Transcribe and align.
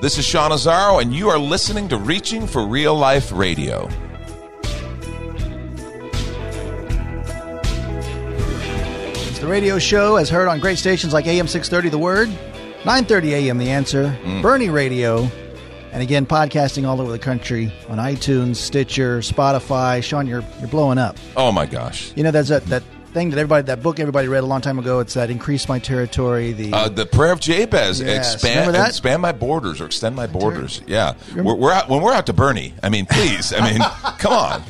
This 0.00 0.16
is 0.16 0.24
Sean 0.24 0.52
Azzaro, 0.52 1.02
and 1.02 1.12
you 1.12 1.28
are 1.28 1.40
listening 1.40 1.88
to 1.88 1.96
Reaching 1.96 2.46
for 2.46 2.64
Real 2.64 2.94
Life 2.94 3.32
Radio. 3.32 3.88
It's 9.26 9.40
the 9.40 9.48
radio 9.48 9.80
show 9.80 10.14
as 10.14 10.30
heard 10.30 10.46
on 10.46 10.60
great 10.60 10.78
stations 10.78 11.12
like 11.12 11.26
AM 11.26 11.48
630 11.48 11.88
The 11.88 11.98
Word, 11.98 12.28
930 12.84 13.34
AM 13.34 13.58
The 13.58 13.70
Answer, 13.70 14.16
mm. 14.22 14.40
Boerne 14.40 14.72
Radio, 14.72 15.28
and 15.90 16.00
again 16.00 16.26
podcasting 16.26 16.86
all 16.86 17.00
over 17.00 17.10
the 17.10 17.18
country 17.18 17.72
on 17.88 17.98
iTunes, 17.98 18.54
Stitcher, 18.54 19.18
Spotify. 19.18 20.00
Sean, 20.00 20.28
you're 20.28 20.44
you're 20.60 20.68
blowing 20.68 20.98
up. 20.98 21.16
Oh 21.36 21.50
my 21.50 21.66
gosh. 21.66 22.12
You 22.14 22.22
know 22.22 22.30
that's 22.30 22.50
that 22.50 22.64
that 22.66 22.84
thing 23.18 23.30
that 23.30 23.38
everybody 23.38 23.66
that 23.66 23.82
book 23.82 23.98
everybody 23.98 24.28
read 24.28 24.44
a 24.44 24.46
long 24.46 24.60
time 24.60 24.78
ago. 24.78 25.00
It's 25.00 25.14
that 25.14 25.28
increase 25.28 25.68
my 25.68 25.80
territory. 25.80 26.52
The 26.52 26.72
Uh, 26.72 26.88
the 26.88 27.04
prayer 27.04 27.32
of 27.32 27.40
Jabez, 27.40 28.00
Yes. 28.00 28.34
expand, 28.34 28.76
expand 28.76 29.20
my 29.22 29.32
borders 29.32 29.80
or 29.80 29.86
extend 29.86 30.14
my 30.14 30.28
borders. 30.28 30.80
Yeah, 30.86 31.14
we're, 31.34 31.56
we're 31.56 31.72
out, 31.72 31.88
when 31.88 32.00
we're 32.00 32.12
out 32.12 32.26
to 32.26 32.32
Boerne. 32.32 32.74
I 32.82 32.88
mean, 32.88 33.06
please. 33.06 33.52
I 33.52 33.72
mean, 33.72 33.80
come 34.18 34.32
on. 34.32 34.62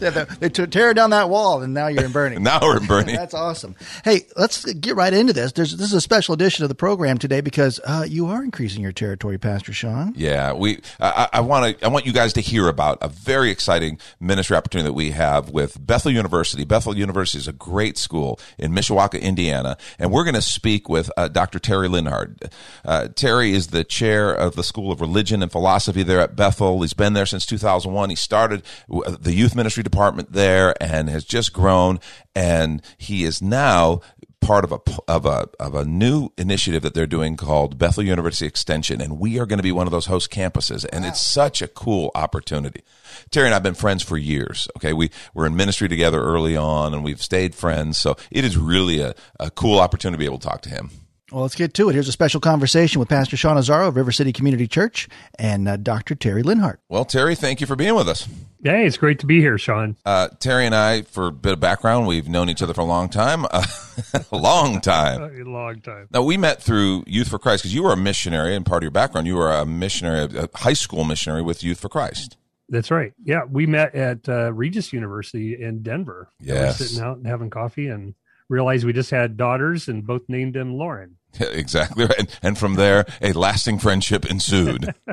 they, 0.00 0.10
they 0.40 0.48
tear 0.50 0.92
down 0.92 1.10
that 1.10 1.30
wall, 1.30 1.62
and 1.62 1.72
now 1.72 1.86
you're 1.86 2.04
in 2.04 2.12
Boerne. 2.12 2.38
Now 2.44 2.60
we're 2.60 2.76
in 2.76 2.82
Boerne. 2.84 3.16
That's 3.16 3.32
awesome. 3.32 3.74
Hey, 4.04 4.26
let's 4.36 4.64
get 4.74 4.96
right 4.96 5.12
into 5.12 5.32
this. 5.32 5.52
There's 5.52 5.72
this 5.76 5.86
is 5.88 5.94
a 5.94 6.00
special 6.00 6.34
edition 6.34 6.62
of 6.62 6.68
the 6.68 6.74
program 6.74 7.16
today 7.16 7.40
because 7.40 7.80
uh, 7.84 8.04
you 8.06 8.26
are 8.26 8.44
increasing 8.44 8.82
your 8.82 8.92
territory, 8.92 9.38
Pastor 9.38 9.72
Sean. 9.72 10.12
Yeah, 10.14 10.52
we. 10.52 10.80
I, 11.00 11.28
I 11.32 11.40
want 11.40 11.78
to. 11.78 11.84
I 11.86 11.88
want 11.88 12.04
you 12.04 12.12
guys 12.12 12.34
to 12.34 12.42
hear 12.42 12.68
about 12.68 12.98
a 13.00 13.08
very 13.08 13.50
exciting 13.50 13.98
ministry 14.20 14.56
opportunity 14.58 14.88
that 14.88 14.92
we 14.92 15.12
have 15.12 15.48
with 15.50 15.84
Bethel 15.84 16.10
University. 16.10 16.64
Bethel 16.64 16.94
University 16.94 17.13
is 17.22 17.48
a 17.48 17.52
great 17.52 17.96
school 17.96 18.40
in 18.58 18.72
Mishawaka, 18.72 19.20
Indiana, 19.20 19.76
and 19.98 20.10
we're 20.10 20.24
going 20.24 20.34
to 20.34 20.42
speak 20.42 20.88
with 20.88 21.10
uh, 21.16 21.28
Dr. 21.28 21.58
Terry 21.58 21.88
Linhart. 21.88 22.50
Uh, 22.84 23.08
Terry 23.08 23.52
is 23.52 23.68
the 23.68 23.84
chair 23.84 24.32
of 24.32 24.56
the 24.56 24.64
School 24.64 24.90
of 24.90 25.00
Religion 25.00 25.42
and 25.42 25.52
Philosophy 25.52 26.02
there 26.02 26.20
at 26.20 26.36
Bethel. 26.36 26.80
He's 26.82 26.94
been 26.94 27.12
there 27.12 27.26
since 27.26 27.46
2001. 27.46 28.10
He 28.10 28.16
started 28.16 28.62
the 28.88 29.34
youth 29.34 29.54
ministry 29.54 29.82
department 29.82 30.32
there 30.32 30.74
and 30.82 31.08
has 31.08 31.24
just 31.24 31.52
grown. 31.52 32.00
And 32.34 32.82
he 32.98 33.24
is 33.24 33.40
now 33.40 34.00
part 34.44 34.64
of 34.64 34.72
a 34.72 34.80
of 35.08 35.26
a 35.26 35.48
of 35.58 35.74
a 35.74 35.84
new 35.84 36.30
initiative 36.36 36.82
that 36.82 36.94
they're 36.94 37.06
doing 37.06 37.36
called 37.36 37.78
Bethel 37.78 38.04
University 38.04 38.46
Extension, 38.46 39.00
and 39.00 39.18
we 39.18 39.38
are 39.38 39.46
going 39.46 39.58
to 39.58 39.62
be 39.62 39.72
one 39.72 39.86
of 39.86 39.90
those 39.90 40.06
host 40.06 40.30
campuses, 40.30 40.84
and 40.92 41.04
it's 41.04 41.20
such 41.20 41.62
a 41.62 41.68
cool 41.68 42.10
opportunity. 42.14 42.82
Terry 43.30 43.46
and 43.46 43.54
I've 43.54 43.62
been 43.62 43.74
friends 43.74 44.02
for 44.02 44.16
years. 44.16 44.68
Okay, 44.76 44.92
we 44.92 45.10
were 45.32 45.46
in 45.46 45.56
ministry 45.56 45.88
together 45.88 46.22
early 46.22 46.56
on, 46.56 46.92
and 46.92 47.02
we've 47.02 47.22
stayed 47.22 47.54
friends. 47.54 47.98
So 47.98 48.16
it 48.30 48.44
is 48.44 48.56
really 48.56 49.00
a, 49.00 49.14
a 49.40 49.50
cool 49.50 49.80
opportunity 49.80 50.16
to 50.16 50.18
be 50.18 50.26
able 50.26 50.38
to 50.38 50.48
talk 50.48 50.60
to 50.62 50.70
him. 50.70 50.90
Well, 51.34 51.42
let's 51.42 51.56
get 51.56 51.74
to 51.74 51.88
it. 51.88 51.94
Here's 51.94 52.06
a 52.06 52.12
special 52.12 52.38
conversation 52.40 53.00
with 53.00 53.08
Pastor 53.08 53.36
Sean 53.36 53.56
Azzaro 53.56 53.88
of 53.88 53.96
River 53.96 54.12
City 54.12 54.32
Community 54.32 54.68
Church 54.68 55.08
and 55.36 55.66
uh, 55.66 55.76
Dr. 55.76 56.14
Terry 56.14 56.44
Linhart. 56.44 56.76
Well, 56.88 57.04
Terry, 57.04 57.34
thank 57.34 57.60
you 57.60 57.66
for 57.66 57.74
being 57.74 57.96
with 57.96 58.08
us. 58.08 58.28
Hey, 58.62 58.86
it's 58.86 58.96
great 58.96 59.18
to 59.18 59.26
be 59.26 59.40
here, 59.40 59.58
Sean. 59.58 59.96
Uh, 60.04 60.28
Terry 60.38 60.64
and 60.64 60.76
I, 60.76 61.02
for 61.02 61.26
a 61.26 61.32
bit 61.32 61.52
of 61.52 61.58
background, 61.58 62.06
we've 62.06 62.28
known 62.28 62.48
each 62.48 62.62
other 62.62 62.72
for 62.72 62.82
a 62.82 62.86
long 62.86 63.08
time, 63.08 63.46
uh, 63.50 63.66
a 64.30 64.36
long 64.36 64.80
time. 64.80 65.22
A 65.22 65.42
long 65.42 65.80
time. 65.80 66.06
Now 66.12 66.22
we 66.22 66.36
met 66.36 66.62
through 66.62 67.02
Youth 67.08 67.26
for 67.30 67.40
Christ 67.40 67.64
because 67.64 67.74
you 67.74 67.82
were 67.82 67.92
a 67.92 67.96
missionary, 67.96 68.54
and 68.54 68.64
part 68.64 68.84
of 68.84 68.84
your 68.84 68.92
background, 68.92 69.26
you 69.26 69.34
were 69.34 69.50
a 69.52 69.66
missionary, 69.66 70.28
a 70.38 70.48
high 70.54 70.72
school 70.72 71.02
missionary 71.02 71.42
with 71.42 71.64
Youth 71.64 71.80
for 71.80 71.88
Christ. 71.88 72.36
That's 72.68 72.92
right. 72.92 73.12
Yeah, 73.24 73.42
we 73.50 73.66
met 73.66 73.92
at 73.96 74.28
uh, 74.28 74.52
Regis 74.52 74.92
University 74.92 75.60
in 75.60 75.82
Denver. 75.82 76.28
We 76.40 76.46
Yes. 76.46 76.78
sitting 76.78 77.04
out 77.04 77.16
and 77.16 77.26
having 77.26 77.50
coffee, 77.50 77.88
and 77.88 78.14
realized 78.48 78.84
we 78.84 78.92
just 78.92 79.10
had 79.10 79.36
daughters, 79.36 79.88
and 79.88 80.06
both 80.06 80.22
named 80.28 80.54
them 80.54 80.74
Lauren. 80.74 81.16
Yeah, 81.38 81.46
exactly 81.52 82.04
right. 82.04 82.18
And, 82.18 82.38
and 82.42 82.58
from 82.58 82.74
there, 82.74 83.06
a 83.20 83.32
lasting 83.32 83.78
friendship 83.78 84.24
ensued. 84.26 84.94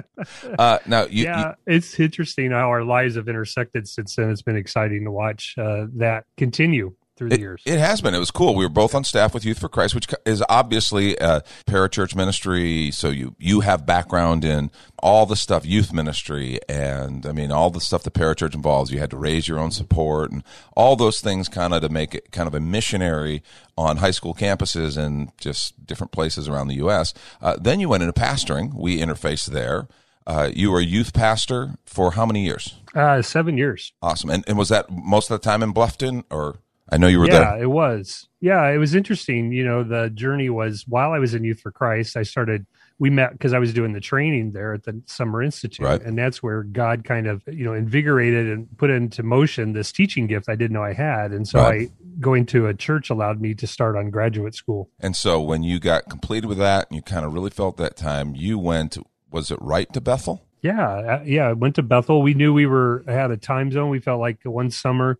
Uh, 0.59 0.78
now, 0.85 1.06
you, 1.06 1.23
yeah, 1.23 1.56
it's 1.66 2.00
interesting 2.00 2.51
how 2.51 2.69
our 2.69 2.83
lives 2.83 3.16
have 3.16 3.28
intersected 3.28 3.88
since 3.88 4.16
then. 4.16 4.29
It's 4.29 4.44
been 4.44 4.56
exciting 4.56 5.03
to 5.06 5.11
watch 5.11 5.56
uh, 5.57 5.88
that 5.95 6.25
continue 6.38 6.94
through 7.21 7.29
the 7.29 7.35
it, 7.35 7.39
years. 7.39 7.61
it 7.67 7.77
has 7.77 8.01
been. 8.01 8.15
It 8.15 8.19
was 8.19 8.31
cool. 8.31 8.55
We 8.55 8.65
were 8.65 8.69
both 8.69 8.95
on 8.95 9.03
staff 9.03 9.31
with 9.31 9.45
Youth 9.45 9.59
for 9.59 9.69
Christ, 9.69 9.93
which 9.93 10.07
is 10.25 10.43
obviously 10.49 11.15
a 11.17 11.43
parachurch 11.67 12.15
ministry. 12.15 12.89
So 12.89 13.09
you 13.09 13.35
you 13.37 13.59
have 13.59 13.85
background 13.85 14.43
in 14.43 14.71
all 14.97 15.27
the 15.27 15.35
stuff 15.35 15.63
youth 15.63 15.93
ministry, 15.93 16.59
and 16.67 17.23
I 17.27 17.31
mean 17.31 17.51
all 17.51 17.69
the 17.69 17.79
stuff 17.79 18.01
the 18.01 18.09
parachurch 18.09 18.55
involves. 18.55 18.91
You 18.91 18.97
had 18.97 19.11
to 19.11 19.17
raise 19.17 19.47
your 19.47 19.59
own 19.59 19.69
support 19.69 20.31
and 20.31 20.43
all 20.75 20.95
those 20.95 21.21
things, 21.21 21.47
kind 21.47 21.75
of 21.75 21.83
to 21.83 21.89
make 21.89 22.15
it 22.15 22.31
kind 22.31 22.47
of 22.47 22.55
a 22.55 22.59
missionary 22.59 23.43
on 23.77 23.97
high 23.97 24.11
school 24.11 24.33
campuses 24.33 24.97
and 24.97 25.31
just 25.38 25.85
different 25.85 26.11
places 26.11 26.49
around 26.49 26.69
the 26.69 26.75
U.S. 26.75 27.13
Uh, 27.39 27.55
then 27.61 27.79
you 27.79 27.88
went 27.89 28.01
into 28.01 28.19
pastoring. 28.19 28.73
We 28.73 28.97
interfaced 28.97 29.47
there. 29.47 29.88
Uh, 30.25 30.49
you 30.53 30.71
were 30.71 30.79
a 30.79 30.83
youth 30.83 31.13
pastor 31.13 31.75
for 31.85 32.11
how 32.11 32.25
many 32.25 32.43
years? 32.45 32.75
uh, 32.95 33.21
seven 33.21 33.57
years. 33.57 33.93
Awesome. 34.01 34.29
And, 34.29 34.43
and 34.47 34.57
was 34.57 34.69
that 34.69 34.89
most 34.89 35.31
of 35.31 35.39
the 35.39 35.43
time 35.43 35.63
in 35.63 35.73
Bluffton, 35.73 36.23
or 36.29 36.59
I 36.91 36.97
know 36.97 37.07
you 37.07 37.19
were 37.19 37.28
yeah, 37.28 37.52
there? 37.56 37.63
it 37.63 37.68
was. 37.68 38.28
Yeah, 38.41 38.68
it 38.69 38.78
was 38.78 38.96
interesting. 38.96 39.52
You 39.52 39.63
know, 39.63 39.84
the 39.84 40.09
journey 40.09 40.50
was 40.50 40.85
while 40.88 41.12
I 41.12 41.19
was 41.19 41.34
in 41.34 41.44
Youth 41.44 41.62
for 41.62 41.72
Christ, 41.72 42.18
I 42.18 42.24
started. 42.24 42.66
We 43.00 43.09
met 43.09 43.31
because 43.31 43.53
I 43.53 43.59
was 43.59 43.74
doing 43.74 43.94
the 43.94 44.00
training 44.00 44.52
there 44.52 44.74
at 44.74 44.84
the 44.84 45.01
Summer 45.07 45.41
Institute, 45.41 45.84
Right. 45.85 46.01
and 46.01 46.16
that's 46.16 46.44
where 46.44 46.62
God 46.63 47.03
kind 47.03 47.25
of 47.25 47.41
you 47.47 47.63
know 47.66 47.74
invigorated 47.74 48.47
and 48.47 48.68
put 48.78 48.90
into 48.91 49.24
motion 49.24 49.74
this 49.74 49.91
teaching 49.91 50.28
gift 50.28 50.47
I 50.50 50.56
didn't 50.56 50.74
know 50.74 50.84
I 50.84 50.94
had, 50.94 51.31
and 51.31 51.47
so 51.47 51.59
Right. 51.59 51.90
I 51.90 52.19
going 52.19 52.46
to 52.47 52.68
a 52.68 52.74
church 52.74 53.09
allowed 53.09 53.41
me 53.41 53.56
to 53.56 53.66
start 53.66 53.96
on 53.96 54.12
graduate 54.12 54.53
school. 54.53 54.90
And 55.00 55.16
so 55.16 55.41
when 55.41 55.63
you 55.63 55.80
got 55.80 56.09
completed 56.09 56.47
with 56.47 56.59
that 56.59 56.88
and 56.90 56.96
you 56.96 57.01
kind 57.01 57.25
of 57.25 57.34
really 57.34 57.50
felt 57.50 57.78
that 57.78 57.96
time, 57.96 58.35
you 58.35 58.59
went, 58.59 58.97
was 59.31 59.50
it 59.50 59.57
right 59.62 59.91
to 59.94 60.01
Bethel? 60.01 60.46
Yeah, 60.62 60.88
uh, 60.88 61.24
yeah. 61.25 61.47
I 61.47 61.53
went 61.53 61.75
to 61.75 61.81
Bethel. 61.84 62.22
We 62.22 62.35
knew 62.35 62.53
we 62.53 62.68
were 62.68 63.03
had 63.07 63.31
a 63.31 63.38
time 63.38 63.72
zone. 63.72 63.90
We 63.90 64.00
felt 64.00 64.19
like 64.19 64.40
one 64.44 64.69
summer 64.69 65.18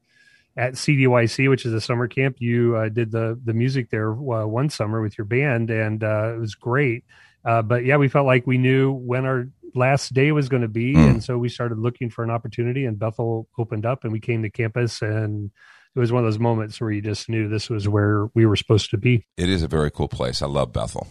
at 0.58 0.74
CDYC, 0.74 1.50
which 1.50 1.66
is 1.66 1.74
a 1.74 1.82
summer 1.82 2.08
camp. 2.08 2.38
You 2.40 2.76
uh, 2.76 2.90
did 2.90 3.12
the 3.12 3.40
the 3.44 3.54
music 3.54 3.90
there 3.90 4.12
uh, 4.12 4.46
one 4.46 4.70
summer 4.70 5.02
with 5.02 5.18
your 5.18 5.26
band, 5.26 5.70
and 5.70 6.04
uh, 6.04 6.34
it 6.36 6.40
was 6.40 6.56
great. 6.56 7.06
Uh, 7.44 7.62
but 7.62 7.86
yeah, 7.86 7.98
we 7.98 8.08
felt 8.08 8.26
like 8.28 8.46
we 8.46 8.58
knew 8.58 8.92
when 8.92 9.26
our 9.26 9.48
last 9.74 10.14
day 10.14 10.32
was 10.32 10.50
going 10.50 10.62
to 10.62 10.68
be, 10.68 10.94
Mm. 10.94 11.10
and 11.10 11.24
so 11.24 11.38
we 11.38 11.50
started 11.50 11.80
looking 11.80 12.10
for 12.10 12.24
an 12.24 12.30
opportunity. 12.30 12.86
And 12.86 13.00
Bethel 13.00 13.48
opened 13.58 13.86
up, 13.86 14.04
and 14.04 14.12
we 14.12 14.20
came 14.20 14.44
to 14.44 14.50
campus, 14.50 15.02
and 15.02 15.50
it 15.96 16.00
was 16.00 16.12
one 16.12 16.24
of 16.24 16.28
those 16.28 16.40
moments 16.40 16.80
where 16.80 16.92
you 16.92 17.02
just 17.02 17.30
knew 17.30 17.48
this 17.50 17.70
was 17.70 17.88
where 17.88 18.28
we 18.34 18.46
were 18.46 18.56
supposed 18.56 18.92
to 18.92 18.98
be. 18.98 19.26
It 19.38 19.50
is 19.50 19.64
a 19.64 19.68
very 19.68 19.90
cool 19.92 20.08
place. 20.08 20.42
I 20.42 20.48
love 20.48 20.72
Bethel. 20.74 21.08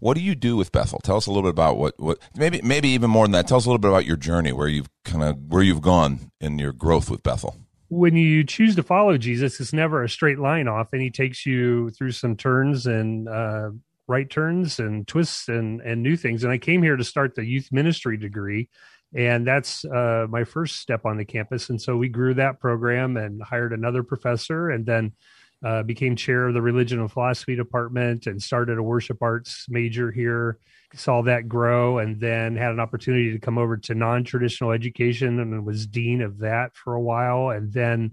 What 0.00 0.14
do 0.14 0.20
you 0.22 0.34
do 0.34 0.56
with 0.56 0.70
Bethel? 0.72 0.98
Tell 1.02 1.16
us 1.16 1.26
a 1.26 1.30
little 1.30 1.42
bit 1.42 1.50
about 1.50 1.76
what, 1.76 1.94
what 1.98 2.18
maybe 2.36 2.60
maybe 2.62 2.88
even 2.90 3.10
more 3.10 3.24
than 3.24 3.32
that. 3.32 3.46
Tell 3.48 3.56
us 3.58 3.64
a 3.66 3.68
little 3.68 3.78
bit 3.78 3.88
about 3.90 4.06
your 4.06 4.16
journey, 4.16 4.52
where 4.52 4.68
you've 4.68 4.88
kind 5.04 5.22
of 5.24 5.36
where 5.48 5.62
you've 5.62 5.82
gone 5.82 6.30
in 6.40 6.58
your 6.58 6.72
growth 6.72 7.10
with 7.10 7.22
Bethel. 7.22 7.56
When 7.90 8.16
you 8.16 8.44
choose 8.44 8.76
to 8.76 8.84
follow 8.84 9.18
Jesus, 9.18 9.60
it's 9.60 9.72
never 9.72 10.02
a 10.02 10.08
straight 10.08 10.38
line 10.38 10.68
off, 10.68 10.92
and 10.92 11.02
he 11.02 11.10
takes 11.10 11.44
you 11.44 11.90
through 11.90 12.12
some 12.12 12.36
turns 12.36 12.86
and 12.86 13.28
uh, 13.28 13.70
right 14.06 14.30
turns 14.30 14.78
and 14.78 15.06
twists 15.06 15.48
and 15.48 15.80
and 15.80 16.02
new 16.02 16.16
things. 16.16 16.44
And 16.44 16.52
I 16.52 16.58
came 16.58 16.82
here 16.82 16.96
to 16.96 17.04
start 17.04 17.34
the 17.34 17.44
youth 17.44 17.68
ministry 17.72 18.16
degree, 18.16 18.68
and 19.12 19.44
that's 19.44 19.84
uh, 19.84 20.26
my 20.30 20.44
first 20.44 20.76
step 20.76 21.04
on 21.04 21.16
the 21.18 21.24
campus. 21.24 21.68
And 21.68 21.82
so 21.82 21.96
we 21.96 22.08
grew 22.08 22.34
that 22.34 22.60
program 22.60 23.16
and 23.16 23.42
hired 23.42 23.72
another 23.72 24.02
professor, 24.02 24.70
and 24.70 24.86
then. 24.86 25.12
Uh, 25.62 25.82
became 25.82 26.16
chair 26.16 26.48
of 26.48 26.54
the 26.54 26.62
religion 26.62 27.00
and 27.00 27.12
philosophy 27.12 27.54
department 27.54 28.26
and 28.26 28.42
started 28.42 28.78
a 28.78 28.82
worship 28.82 29.18
arts 29.20 29.66
major 29.68 30.10
here 30.10 30.58
saw 30.94 31.22
that 31.22 31.48
grow 31.48 31.98
and 31.98 32.20
then 32.20 32.56
had 32.56 32.72
an 32.72 32.80
opportunity 32.80 33.32
to 33.32 33.38
come 33.38 33.58
over 33.58 33.76
to 33.76 33.94
non-traditional 33.94 34.72
education 34.72 35.38
and 35.38 35.64
was 35.64 35.86
dean 35.86 36.20
of 36.20 36.38
that 36.38 36.74
for 36.74 36.94
a 36.94 37.00
while. 37.00 37.50
And 37.50 37.72
then 37.72 38.12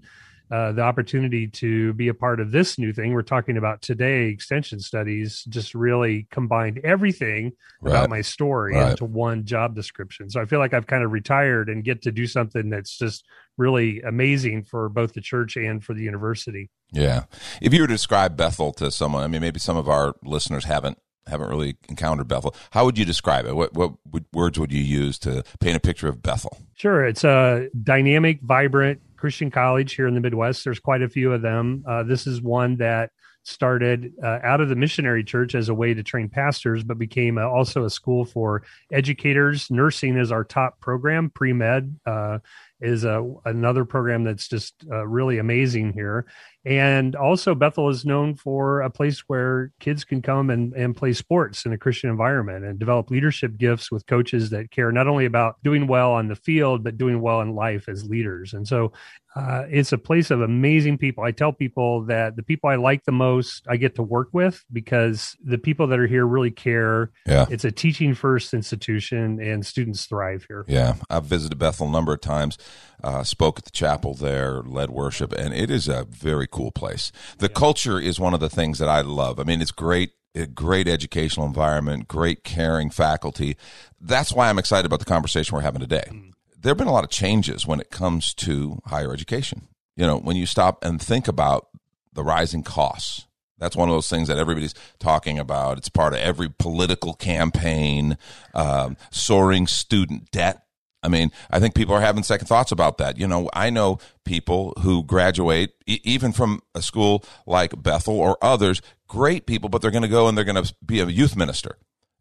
uh, 0.50 0.72
the 0.72 0.82
opportunity 0.82 1.46
to 1.48 1.92
be 1.94 2.08
a 2.08 2.14
part 2.14 2.40
of 2.40 2.50
this 2.52 2.78
new 2.78 2.92
thing 2.92 3.12
we're 3.12 3.22
talking 3.22 3.56
about 3.56 3.82
today 3.82 4.28
extension 4.28 4.80
studies 4.80 5.44
just 5.48 5.74
really 5.74 6.26
combined 6.30 6.78
everything 6.84 7.52
Right. 7.80 7.92
about 7.92 8.10
my 8.10 8.22
story 8.22 8.74
Right. 8.74 8.90
into 8.92 9.04
one 9.04 9.44
job 9.44 9.74
description 9.74 10.30
so 10.30 10.40
i 10.40 10.44
feel 10.44 10.58
like 10.58 10.74
i've 10.74 10.86
kind 10.86 11.04
of 11.04 11.12
retired 11.12 11.68
and 11.68 11.84
get 11.84 12.02
to 12.02 12.10
do 12.12 12.26
something 12.26 12.70
that's 12.70 12.96
just 12.98 13.24
really 13.56 14.00
amazing 14.02 14.64
for 14.64 14.88
both 14.88 15.12
the 15.14 15.20
church 15.20 15.56
and 15.56 15.82
for 15.84 15.92
the 15.94 16.02
university 16.02 16.70
Yeah. 16.92 17.24
If 17.60 17.74
you 17.74 17.82
were 17.82 17.86
to 17.88 17.94
describe 17.94 18.36
Bethel 18.36 18.72
to 18.74 18.90
someone, 18.90 19.22
I 19.22 19.26
mean, 19.28 19.40
maybe 19.42 19.58
some 19.60 19.76
of 19.76 19.88
our 19.88 20.14
listeners 20.24 20.64
haven't 20.64 20.98
haven't 21.26 21.50
really 21.50 21.76
encountered 21.90 22.26
Bethel. 22.28 22.54
How 22.70 22.86
would 22.86 22.96
you 22.96 23.04
describe 23.04 23.44
it? 23.46 23.54
What 23.54 23.74
what 23.74 23.92
words 24.32 24.58
would 24.58 24.72
you 24.72 24.80
use 24.82 25.18
to 25.20 25.42
paint 25.60 25.76
a 25.76 25.80
picture 25.80 26.08
of 26.08 26.22
Bethel? 26.22 26.56
Sure. 26.74 27.04
It's 27.04 27.24
a 27.24 27.68
dynamic, 27.82 28.40
vibrant 28.42 29.00
Christian 29.18 29.50
college 29.50 29.94
here 29.94 30.06
in 30.06 30.14
the 30.14 30.20
Midwest. 30.20 30.64
There's 30.64 30.80
quite 30.80 31.02
a 31.02 31.08
few 31.08 31.32
of 31.32 31.42
them. 31.42 31.84
Uh, 31.86 32.04
this 32.04 32.26
is 32.26 32.40
one 32.40 32.76
that 32.76 33.10
started 33.44 34.12
uh, 34.22 34.38
out 34.42 34.60
of 34.60 34.68
the 34.68 34.76
missionary 34.76 35.24
church 35.24 35.54
as 35.54 35.68
a 35.68 35.74
way 35.74 35.94
to 35.94 36.02
train 36.02 36.28
pastors, 36.28 36.84
but 36.84 36.98
became 36.98 37.38
uh 37.38 37.48
also 37.48 37.84
a 37.84 37.90
school 37.90 38.24
for 38.24 38.62
educators. 38.92 39.70
Nursing 39.70 40.16
is 40.16 40.30
our 40.30 40.44
top 40.44 40.80
program, 40.80 41.30
pre 41.30 41.52
med. 41.52 41.98
Uh, 42.06 42.38
is 42.80 43.04
a, 43.04 43.28
another 43.44 43.84
program 43.84 44.24
that's 44.24 44.48
just 44.48 44.74
uh, 44.90 45.06
really 45.06 45.38
amazing 45.38 45.92
here. 45.92 46.26
And 46.64 47.16
also, 47.16 47.54
Bethel 47.54 47.88
is 47.88 48.04
known 48.04 48.34
for 48.34 48.82
a 48.82 48.90
place 48.90 49.20
where 49.26 49.72
kids 49.80 50.04
can 50.04 50.20
come 50.20 50.50
and, 50.50 50.72
and 50.74 50.94
play 50.94 51.12
sports 51.12 51.64
in 51.64 51.72
a 51.72 51.78
Christian 51.78 52.10
environment 52.10 52.64
and 52.64 52.78
develop 52.78 53.10
leadership 53.10 53.56
gifts 53.56 53.90
with 53.90 54.06
coaches 54.06 54.50
that 54.50 54.70
care 54.70 54.92
not 54.92 55.08
only 55.08 55.24
about 55.24 55.56
doing 55.64 55.86
well 55.86 56.12
on 56.12 56.28
the 56.28 56.36
field, 56.36 56.84
but 56.84 56.98
doing 56.98 57.20
well 57.20 57.40
in 57.40 57.54
life 57.54 57.88
as 57.88 58.08
leaders. 58.08 58.52
And 58.52 58.66
so 58.66 58.92
uh, 59.38 59.66
it's 59.70 59.92
a 59.92 59.98
place 59.98 60.32
of 60.32 60.40
amazing 60.40 60.98
people. 60.98 61.22
I 61.22 61.30
tell 61.30 61.52
people 61.52 62.04
that 62.06 62.34
the 62.34 62.42
people 62.42 62.68
I 62.68 62.74
like 62.74 63.04
the 63.04 63.12
most, 63.12 63.64
I 63.68 63.76
get 63.76 63.94
to 63.94 64.02
work 64.02 64.30
with 64.32 64.64
because 64.72 65.36
the 65.44 65.58
people 65.58 65.86
that 65.86 65.98
are 66.00 66.08
here 66.08 66.26
really 66.26 66.50
care. 66.50 67.12
Yeah. 67.24 67.46
It's 67.48 67.64
a 67.64 67.70
teaching 67.70 68.14
first 68.14 68.52
institution 68.52 69.40
and 69.40 69.64
students 69.64 70.06
thrive 70.06 70.44
here. 70.48 70.64
Yeah. 70.66 70.94
I've 71.08 71.24
visited 71.24 71.56
Bethel 71.56 71.86
a 71.86 71.90
number 71.90 72.12
of 72.12 72.20
times, 72.20 72.58
uh, 73.04 73.22
spoke 73.22 73.60
at 73.60 73.64
the 73.64 73.70
chapel 73.70 74.14
there, 74.14 74.60
led 74.62 74.90
worship, 74.90 75.32
and 75.32 75.54
it 75.54 75.70
is 75.70 75.86
a 75.86 76.04
very 76.10 76.48
cool 76.50 76.72
place. 76.72 77.12
The 77.38 77.46
yeah. 77.46 77.54
culture 77.54 78.00
is 78.00 78.18
one 78.18 78.34
of 78.34 78.40
the 78.40 78.50
things 78.50 78.80
that 78.80 78.88
I 78.88 79.02
love. 79.02 79.38
I 79.38 79.44
mean, 79.44 79.62
it's 79.62 79.70
great 79.70 80.12
a 80.34 80.46
great 80.46 80.86
educational 80.86 81.46
environment, 81.46 82.06
great 82.06 82.44
caring 82.44 82.90
faculty. 82.90 83.56
That's 84.00 84.32
why 84.32 84.48
I'm 84.48 84.58
excited 84.58 84.86
about 84.86 84.98
the 84.98 85.04
conversation 85.04 85.54
we're 85.56 85.62
having 85.62 85.80
today. 85.80 86.32
There 86.60 86.70
have 86.70 86.78
been 86.78 86.88
a 86.88 86.92
lot 86.92 87.04
of 87.04 87.10
changes 87.10 87.66
when 87.66 87.80
it 87.80 87.90
comes 87.90 88.34
to 88.34 88.80
higher 88.86 89.12
education. 89.12 89.68
You 89.96 90.06
know, 90.06 90.18
when 90.18 90.36
you 90.36 90.44
stop 90.44 90.84
and 90.84 91.00
think 91.00 91.28
about 91.28 91.68
the 92.12 92.24
rising 92.24 92.64
costs, 92.64 93.26
that's 93.58 93.76
one 93.76 93.88
of 93.88 93.94
those 93.94 94.08
things 94.08 94.28
that 94.28 94.38
everybody's 94.38 94.74
talking 94.98 95.38
about. 95.38 95.78
It's 95.78 95.88
part 95.88 96.14
of 96.14 96.20
every 96.20 96.48
political 96.48 97.14
campaign, 97.14 98.18
um, 98.54 98.96
soaring 99.10 99.66
student 99.66 100.30
debt. 100.32 100.64
I 101.00 101.08
mean, 101.08 101.30
I 101.50 101.60
think 101.60 101.76
people 101.76 101.94
are 101.94 102.00
having 102.00 102.24
second 102.24 102.48
thoughts 102.48 102.72
about 102.72 102.98
that. 102.98 103.18
You 103.18 103.28
know, 103.28 103.48
I 103.52 103.70
know 103.70 103.98
people 104.24 104.74
who 104.80 105.04
graduate 105.04 105.74
e- 105.86 106.00
even 106.02 106.32
from 106.32 106.60
a 106.74 106.82
school 106.82 107.24
like 107.46 107.80
Bethel 107.80 108.18
or 108.18 108.36
others, 108.42 108.82
great 109.06 109.46
people, 109.46 109.68
but 109.68 109.80
they're 109.80 109.92
going 109.92 110.02
to 110.02 110.08
go 110.08 110.26
and 110.26 110.36
they're 110.36 110.44
going 110.44 110.62
to 110.62 110.74
be 110.84 110.98
a 110.98 111.06
youth 111.06 111.36
minister 111.36 111.76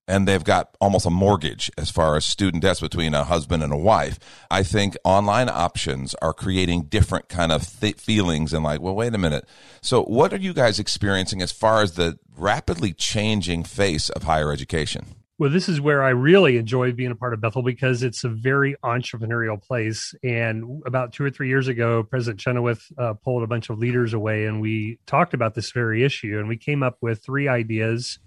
and 0.07 0.27
they've 0.27 0.43
got 0.43 0.75
almost 0.79 1.05
a 1.05 1.09
mortgage 1.09 1.69
as 1.77 1.89
far 1.89 2.15
as 2.15 2.25
student 2.25 2.63
debts 2.63 2.79
between 2.79 3.13
a 3.13 3.23
husband 3.23 3.61
and 3.61 3.73
a 3.73 3.77
wife. 3.77 4.19
I 4.49 4.63
think 4.63 4.95
online 5.03 5.49
options 5.49 6.15
are 6.15 6.33
creating 6.33 6.83
different 6.83 7.27
kind 7.27 7.51
of 7.51 7.79
th- 7.79 7.95
feelings 7.95 8.53
and 8.53 8.63
like, 8.63 8.81
well, 8.81 8.95
wait 8.95 9.13
a 9.13 9.17
minute. 9.17 9.47
So 9.81 10.03
what 10.03 10.33
are 10.33 10.37
you 10.37 10.53
guys 10.53 10.79
experiencing 10.79 11.41
as 11.41 11.51
far 11.51 11.81
as 11.81 11.93
the 11.93 12.17
rapidly 12.37 12.93
changing 12.93 13.63
face 13.63 14.09
of 14.09 14.23
higher 14.23 14.51
education? 14.51 15.15
Well, 15.39 15.51
this 15.51 15.69
is 15.69 15.79
where 15.79 16.01
I 16.01 16.09
really 16.09 16.57
enjoy 16.57 16.93
being 16.93 17.11
a 17.11 17.15
part 17.15 17.35
of 17.35 17.41
Bethel 17.41 17.61
because 17.61 18.01
it's 18.01 18.23
a 18.23 18.29
very 18.29 18.75
entrepreneurial 18.83 19.61
place. 19.61 20.15
And 20.23 20.81
about 20.83 21.13
two 21.13 21.23
or 21.23 21.29
three 21.29 21.47
years 21.47 21.67
ago, 21.67 22.01
President 22.01 22.39
Chenoweth 22.39 22.81
uh, 22.97 23.13
pulled 23.13 23.43
a 23.43 23.47
bunch 23.47 23.69
of 23.69 23.77
leaders 23.77 24.13
away 24.13 24.45
and 24.45 24.61
we 24.61 24.97
talked 25.05 25.35
about 25.35 25.53
this 25.53 25.71
very 25.71 26.03
issue. 26.03 26.39
And 26.39 26.47
we 26.47 26.57
came 26.57 26.81
up 26.81 26.97
with 27.01 27.23
three 27.23 27.47
ideas 27.47 28.17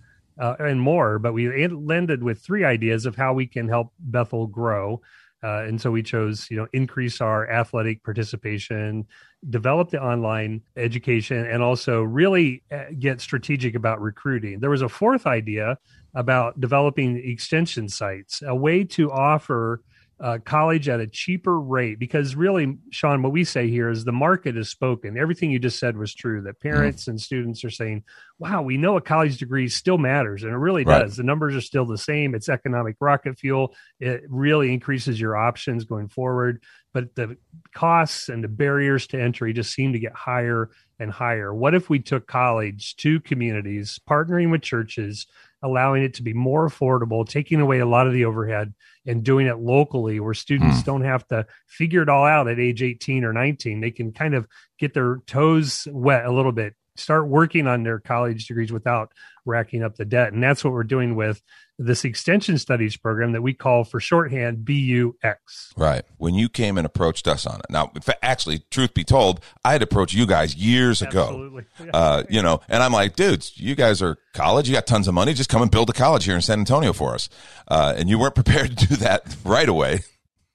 uh, 0.41 0.57
and 0.59 0.81
more. 0.81 1.19
But 1.19 1.35
we 1.35 1.69
landed 1.69 2.23
with 2.23 2.41
three 2.41 2.65
ideas 2.65 3.07
of 3.07 3.15
how 3.15 3.35
we 3.35 3.47
can 3.47 3.69
help 3.69 3.93
Bethel 4.01 4.47
grow. 4.47 5.01
Uh, 5.43 5.63
and 5.63 5.81
so 5.81 5.91
we 5.91 6.03
chose, 6.03 6.51
you 6.51 6.57
know, 6.57 6.67
increase 6.75 7.21
our 7.21 7.49
athletic 7.51 8.03
participation, 8.05 9.07
develop 9.49 9.89
the 9.89 10.03
online 10.03 10.61
education, 10.77 11.47
and 11.47 11.63
also 11.63 12.03
really 12.03 12.63
uh, 12.71 12.85
get 12.99 13.23
strategic 13.23 13.75
about 13.75 14.03
recruiting. 14.03 14.61
There 14.61 14.69
was 14.69 14.83
a 14.83 14.89
fourth 14.89 15.27
idea 15.27 15.79
about 16.15 16.61
developing 16.61 17.17
extension 17.17 17.89
sites, 17.89 18.43
a 18.47 18.55
way 18.55 18.85
to 18.85 19.11
offer 19.11 19.83
uh, 20.21 20.39
college 20.45 20.89
at 20.89 21.01
a 21.01 21.07
cheaper 21.07 21.59
rate 21.59 21.99
because 21.99 22.35
really 22.35 22.77
sean 22.91 23.23
what 23.23 23.33
we 23.33 23.43
say 23.43 23.71
here 23.71 23.89
is 23.89 24.05
the 24.05 24.13
market 24.13 24.55
has 24.55 24.69
spoken 24.69 25.17
everything 25.17 25.51
you 25.51 25.59
just 25.59 25.79
said 25.79 25.97
was 25.97 26.15
true 26.15 26.43
that 26.43 26.59
mm-hmm. 26.59 26.69
parents 26.69 27.03
mm-hmm. 27.03 27.13
and 27.13 27.21
students 27.21 27.65
are 27.65 27.71
saying 27.71 28.05
wow 28.39 28.61
we 28.61 28.77
know 28.77 28.99
a 28.99 29.01
college 29.01 29.39
degree 29.39 29.67
still 29.67 29.97
matters 29.97 30.43
and 30.43 30.53
it 30.53 30.57
really 30.57 30.85
right. 30.85 31.01
does 31.01 31.17
the 31.17 31.23
numbers 31.23 31.57
are 31.57 31.61
still 31.63 31.87
the 31.87 31.97
same 31.97 32.35
it's 32.35 32.51
economic 32.51 32.97
rocket 33.01 33.39
fuel 33.39 33.75
it 33.99 34.23
really 34.29 34.73
increases 34.73 35.19
your 35.19 35.37
options 35.37 35.85
going 35.85 36.09
forward 36.09 36.63
but 36.93 37.15
the 37.15 37.37
costs 37.73 38.29
and 38.29 38.45
the 38.45 38.49
barriers 38.49 39.07
to 39.07 39.21
entry 39.21 39.55
just 39.55 39.73
seem 39.73 39.95
to 39.95 39.99
get 39.99 40.13
higher 40.13 40.69
and 40.99 41.11
higher 41.11 41.55
what 41.55 41.75
if 41.75 41.89
we 41.89 41.99
took 41.99 42.27
college 42.27 42.95
to 42.97 43.21
communities 43.21 43.99
partnering 44.09 44.51
with 44.51 44.61
churches 44.61 45.27
allowing 45.63 46.03
it 46.03 46.15
to 46.15 46.23
be 46.23 46.33
more 46.33 46.69
affordable, 46.69 47.29
taking 47.29 47.61
away 47.61 47.79
a 47.81 47.87
lot 47.87 48.07
of 48.07 48.13
the 48.13 48.25
overhead 48.25 48.73
and 49.07 49.25
doing 49.25 49.47
it 49.47 49.59
locally 49.59 50.21
where 50.21 50.35
students 50.35 50.81
mm. 50.81 50.85
don't 50.85 51.05
have 51.05 51.27
to 51.29 51.47
figure 51.67 52.03
it 52.03 52.09
all 52.09 52.25
out 52.25 52.49
at 52.49 52.59
age 52.59 52.83
18 52.83 53.25
or 53.25 53.33
19. 53.33 53.81
They 53.81 53.91
can 53.91 54.13
kind 54.13 54.35
of 54.35 54.47
get 54.79 54.95
their 54.95 55.19
toes 55.27 55.87
wet 55.91 56.25
a 56.25 56.33
little 56.33 56.53
bit, 56.53 56.75
start 56.97 57.29
working 57.29 57.67
on 57.67 57.83
their 57.83 57.99
college 57.99 58.47
degrees 58.47 58.73
without 58.73 59.13
racking 59.45 59.83
up 59.83 59.97
the 59.97 60.05
debt. 60.05 60.33
And 60.33 60.43
that's 60.43 60.65
what 60.65 60.73
we're 60.73 60.85
doing 60.85 61.17
with 61.17 61.43
this 61.81 62.05
extension 62.05 62.59
studies 62.59 62.97
program 62.97 63.33
that 63.33 63.41
we 63.41 63.55
call 63.55 63.85
for 63.85 64.01
shorthand 64.01 64.67
BUX. 64.67 65.73
Right. 65.79 66.05
When 66.19 66.35
you 66.35 66.51
came 66.51 66.77
and 66.77 66.87
approached 66.87 67.27
us 67.27 67.47
on 67.47 67.61
it. 67.61 67.67
Now, 67.71 67.91
actually, 68.23 68.61
truth 68.71 68.93
be 68.93 69.03
told, 69.03 69.41
I 69.65 69.73
had 69.73 69.83
approached 69.83 70.15
you 70.15 70.27
guys 70.27 70.55
years 70.55 71.03
ago. 71.03 71.51
Yeah. 71.55 71.61
Uh, 71.93 72.25
you 72.29 72.43
know, 72.43 72.61
and 72.69 72.83
I'm 72.83 72.93
like, 72.93 73.17
dudes, 73.17 73.57
you 73.57 73.75
guys 73.75 74.03
are 74.03 74.19
college. 74.35 74.69
You 74.69 74.75
got 74.75 74.87
tons 74.87 75.09
of 75.09 75.15
money. 75.15 75.33
Just 75.33 75.49
come 75.49 75.63
and 75.63 75.71
build 75.71 75.89
a 75.91 75.93
college 75.93 76.25
here 76.25 76.35
in 76.35 76.43
San 76.43 76.59
Antonio 76.59 76.93
for 76.93 77.15
us. 77.15 77.29
Uh, 77.67 77.95
and 77.97 78.09
you 78.09 78.19
weren't 78.19 78.35
prepared 78.43 78.77
to 78.77 78.87
do 78.87 78.97
that 78.97 79.37
right 79.45 79.69
away. 79.69 80.01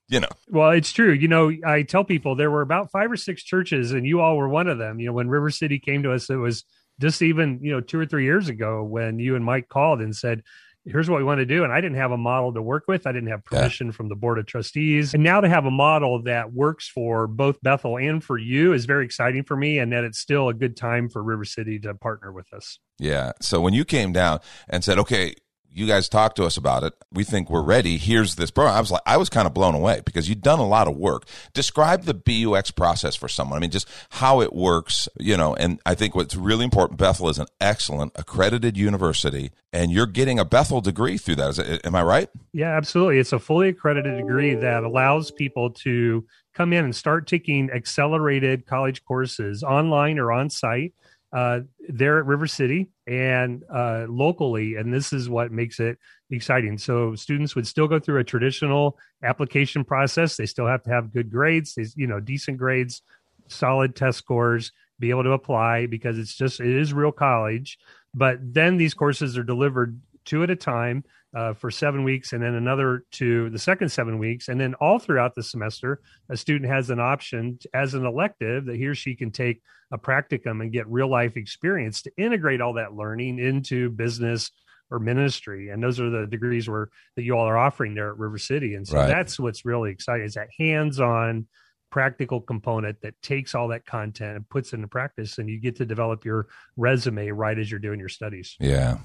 You 0.07 0.19
know, 0.19 0.30
well, 0.50 0.69
it's 0.69 0.92
true. 0.92 1.12
You 1.12 1.28
know, 1.28 1.51
I 1.66 1.81
tell 1.81 2.04
people 2.04 2.36
there 2.36 2.51
were 2.51 2.62
about 2.62 2.92
five 2.92 3.12
or 3.12 3.18
six 3.18 3.42
churches, 3.42 3.92
and 3.92 4.06
you 4.06 4.21
all 4.21 4.38
were 4.38 4.48
one 4.48 4.68
of 4.68 4.78
them. 4.78 5.00
You 5.00 5.07
know, 5.07 5.13
when 5.13 5.30
River 5.30 5.50
City 5.50 5.80
came 5.80 6.04
to 6.04 6.13
us, 6.13 6.30
it 6.30 6.36
was 6.36 6.63
just 7.00 7.24
even 7.24 7.60
you 7.63 7.71
know 7.71 7.81
two 7.81 8.00
or 8.00 8.06
three 8.06 8.24
years 8.24 8.48
ago 8.48 8.83
when 8.83 9.18
you 9.18 9.36
and 9.36 9.44
Mike 9.44 9.68
called 9.68 10.01
and 10.01 10.16
said, 10.16 10.44
here's 10.86 11.10
what 11.10 11.18
we 11.18 11.24
want 11.24 11.40
to 11.40 11.46
do. 11.46 11.64
And 11.64 11.74
I 11.74 11.82
didn't 11.82 11.98
have 11.98 12.12
a 12.12 12.18
model 12.18 12.54
to 12.54 12.62
work 12.62 12.86
with. 12.88 13.08
I 13.08 13.12
didn't 13.12 13.30
have 13.30 13.44
permission 13.44 13.88
yeah. 13.88 13.94
from 13.94 14.10
the 14.10 14.16
board 14.16 14.38
of 14.38 14.46
trustees. 14.46 15.14
And 15.14 15.24
now 15.24 15.42
to 15.42 15.50
have 15.50 15.66
a 15.66 15.72
model 15.72 16.22
that 16.24 16.54
works 16.54 16.88
for 16.88 17.28
both 17.28 17.62
Bethel 17.62 17.98
and 17.98 18.24
for 18.24 18.38
you 18.38 18.74
is 18.74 18.86
very 18.86 19.06
exciting 19.06 19.44
for 19.44 19.58
me. 19.58 19.80
And 19.80 19.92
that 19.92 20.04
it's 20.04 20.20
still 20.20 20.50
a 20.50 20.54
good 20.54 20.78
time 20.78 21.10
for 21.10 21.24
River 21.24 21.46
City 21.46 21.80
to 21.80 21.94
partner 21.96 22.32
with 22.32 22.54
us. 22.54 22.80
Yeah. 23.00 23.34
So 23.42 23.60
when 23.60 23.74
you 23.74 23.84
came 23.84 24.14
down 24.14 24.40
and 24.70 24.84
said, 24.84 25.00
okay, 25.00 25.36
you 25.75 25.86
guys 25.86 26.07
talked 26.07 26.38
to 26.38 26.45
us 26.45 26.56
about 26.56 26.83
it. 26.83 26.94
We 27.12 27.25
think 27.25 27.50
we're 27.50 27.62
ready. 27.62 27.98
Here's 27.98 28.36
this 28.36 28.50
program. 28.50 28.75
I 28.75 28.80
was 28.80 28.92
like, 28.92 29.01
I 29.06 29.18
was 29.18 29.30
kind 29.30 29.45
of 29.45 29.54
blown 29.54 29.75
away 29.75 30.01
because 30.06 30.30
you've 30.30 30.42
done 30.42 30.60
a 30.60 30.68
lot 30.68 30.88
of 30.88 30.95
work. 30.95 31.25
Describe 31.54 32.04
the 32.04 32.13
BUX 32.13 32.72
process 32.72 33.13
for 33.13 33.27
someone. 33.27 33.57
I 33.57 33.60
mean, 33.60 33.72
just 33.72 33.89
how 34.12 34.39
it 34.39 34.54
works, 34.54 35.10
you 35.19 35.36
know, 35.36 35.54
and 35.54 35.81
I 35.86 35.94
think 35.94 36.16
what's 36.16 36.33
really 36.33 36.64
important, 36.64 36.97
Bethel 36.97 37.28
is 37.28 37.40
an 37.40 37.47
excellent 37.59 38.14
accredited 38.16 38.78
university 38.78 39.52
and 39.73 39.92
you're 39.92 40.06
getting 40.06 40.40
a 40.40 40.45
Bethel 40.45 40.80
degree 40.80 41.18
through 41.18 41.35
that. 41.35 41.50
Is 41.50 41.59
it, 41.59 41.85
am 41.85 41.94
I 41.94 42.04
right? 42.04 42.30
Yeah, 42.54 42.78
absolutely. 42.78 43.19
It's 43.19 43.33
a 43.33 43.40
fully 43.40 43.68
accredited 43.68 44.18
degree 44.18 44.56
that 44.56 44.83
allows 44.83 45.30
people 45.30 45.71
to 45.71 46.26
come 46.54 46.71
in 46.71 46.85
and 46.85 46.95
start 46.95 47.28
taking 47.28 47.69
accelerated 47.69 48.66
college 48.66 49.04
courses 49.04 49.61
online 49.61 50.19
or 50.19 50.31
on 50.31 50.50
site 50.50 50.94
uh, 51.35 51.59
there 51.89 52.18
at 52.18 52.25
River 52.25 52.47
City 52.47 52.92
and 53.06 53.63
uh, 53.69 54.06
locally, 54.07 54.75
and 54.75 54.94
this 54.94 55.11
is 55.11 55.30
what 55.30 55.51
makes 55.51 55.81
it 55.81 55.99
exciting. 56.31 56.77
So 56.77 57.13
students 57.15 57.56
would 57.56 57.68
still 57.68 57.89
go 57.89 57.99
through 57.99 58.21
a 58.21 58.23
traditional 58.23 58.97
application 59.21 59.83
process. 59.83 60.37
They 60.37 60.45
still 60.45 60.65
have 60.65 60.81
to 60.83 60.92
have 60.92 61.13
good 61.13 61.30
grades, 61.30 61.75
they, 61.75 61.85
you 61.97 62.07
know, 62.07 62.21
decent 62.21 62.57
grades, 62.57 63.01
solid 63.49 63.97
test 63.97 64.18
scores, 64.19 64.71
be 64.97 65.09
able 65.09 65.23
to 65.23 65.33
apply 65.33 65.87
because 65.87 66.18
it's 66.18 66.33
just 66.33 66.61
it 66.61 66.68
is 66.73 66.94
real 66.94 67.11
college. 67.11 67.80
But 68.13 68.37
then 68.42 68.77
these 68.77 68.94
courses 68.94 69.37
are 69.37 69.44
delivered 69.44 69.99
two 70.26 70.44
at 70.44 70.50
a 70.50 70.56
time 70.56 71.04
uh, 71.36 71.54
for 71.54 71.70
seven 71.70 72.04
weeks 72.04 72.34
and 72.34 72.42
then 72.42 72.56
another 72.56 73.04
to 73.12 73.50
the 73.50 73.60
second 73.60 73.90
seven 73.90 74.18
weeks. 74.18 74.48
And 74.48 74.60
then 74.60 74.74
all 74.76 75.00
throughout 75.00 75.36
the 75.36 75.44
semester, 75.44 76.02
a 76.30 76.38
student 76.38 76.72
has 76.72 76.90
an 76.90 77.00
option 77.00 77.58
to, 77.62 77.70
as 77.74 77.94
an 77.94 78.06
elective 78.06 78.66
that 78.66 78.78
he 78.78 78.88
or 78.88 78.96
she 78.96 79.16
can 79.16 79.32
take 79.32 79.62
a 79.92 79.98
practicum 79.98 80.62
and 80.62 80.72
get 80.72 80.88
real 80.88 81.10
life 81.10 81.38
experience 81.38 82.02
to 82.04 82.12
integrate 82.18 82.62
all 82.62 82.74
that 82.74 82.94
learning 82.94 83.40
into 83.40 83.90
business 83.90 84.52
or 84.92 85.00
ministry. 85.00 85.70
And 85.70 85.84
those 85.84 86.00
are 86.00 86.10
the 86.10 86.28
degrees 86.28 86.70
where 86.70 86.90
that 87.16 87.24
you 87.24 87.38
all 87.38 87.48
are 87.48 87.58
offering 87.58 87.96
there 87.96 88.12
at 88.12 88.18
River 88.18 88.38
City. 88.38 88.76
And 88.76 88.88
so 88.88 88.98
right. 88.98 89.08
that's 89.08 89.40
what's 89.40 89.66
really 89.66 89.92
exciting 89.92 90.26
is 90.26 90.36
that 90.36 90.50
hands 90.58 91.00
on 91.00 91.48
practical 91.95 92.42
component 92.42 92.99
that 92.99 93.21
takes 93.21 93.56
all 93.56 93.69
that 93.69 93.85
content 93.85 94.35
and 94.35 94.49
puts 94.49 94.73
it 94.73 94.75
into 94.75 94.87
practice 94.90 95.37
and 95.37 95.49
you 95.49 95.57
get 95.57 95.78
to 95.78 95.85
develop 95.85 96.25
your 96.25 96.45
resume 96.75 97.30
right 97.30 97.57
as 97.57 97.71
you're 97.71 97.80
doing 97.80 98.02
your 98.02 98.09
studies. 98.09 98.57
Yeah. 98.59 98.97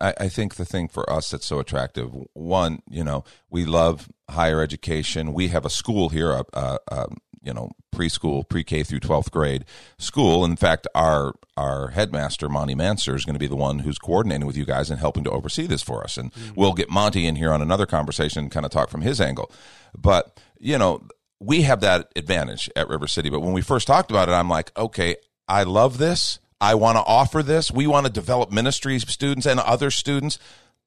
I, 0.00 0.14
I, 0.20 0.28
think 0.28 0.54
the 0.54 0.64
thing 0.64 0.86
for 0.86 1.12
us 1.12 1.32
that's 1.32 1.44
so 1.44 1.58
attractive 1.58 2.12
one 2.34 2.80
you 2.88 3.02
know 3.02 3.24
we 3.50 3.64
love 3.64 4.08
higher 4.30 4.62
education. 4.62 5.32
We 5.32 5.48
have 5.48 5.66
a 5.66 5.70
school 5.70 6.10
here 6.10 6.30
a, 6.30 6.44
a, 6.52 6.78
a 6.86 7.06
you 7.42 7.52
know 7.52 7.72
preschool 7.92 8.48
pre-k 8.48 8.84
through 8.84 9.00
12th 9.00 9.32
grade 9.32 9.64
school. 9.98 10.44
In 10.44 10.54
fact 10.54 10.86
our 10.94 11.34
our 11.56 11.88
headmaster 11.88 12.48
monty 12.48 12.76
manser 12.76 13.16
is 13.16 13.24
going 13.24 13.34
to 13.34 13.40
be 13.40 13.48
the 13.48 13.56
one 13.56 13.80
who's 13.80 13.98
coordinating 13.98 14.46
with 14.46 14.56
you 14.56 14.64
guys 14.64 14.90
and 14.90 15.00
helping 15.00 15.24
to 15.24 15.30
oversee 15.30 15.66
this 15.66 15.82
for 15.82 16.04
us. 16.04 16.16
And 16.16 16.32
mm-hmm. 16.32 16.54
we'll 16.54 16.72
get 16.72 16.88
monty 16.88 17.26
in 17.26 17.34
here 17.34 17.52
on 17.52 17.62
another 17.62 17.84
conversation 17.84 18.44
and 18.44 18.52
kind 18.52 18.64
of 18.64 18.70
talk 18.70 18.90
from 18.90 19.00
his 19.00 19.20
angle. 19.20 19.50
But 19.92 20.40
you 20.60 20.78
know 20.78 21.02
we 21.40 21.62
have 21.62 21.80
that 21.80 22.12
advantage 22.16 22.70
at 22.74 22.88
River 22.88 23.06
City. 23.06 23.30
But 23.30 23.40
when 23.40 23.52
we 23.52 23.62
first 23.62 23.86
talked 23.86 24.10
about 24.10 24.28
it, 24.28 24.32
I'm 24.32 24.48
like, 24.48 24.76
okay, 24.76 25.16
I 25.46 25.62
love 25.62 25.98
this. 25.98 26.38
I 26.60 26.74
want 26.74 26.96
to 26.96 27.04
offer 27.04 27.42
this. 27.42 27.70
We 27.70 27.86
want 27.86 28.06
to 28.06 28.12
develop 28.12 28.50
ministries 28.50 29.08
students 29.08 29.46
and 29.46 29.60
other 29.60 29.90
students, 29.90 30.38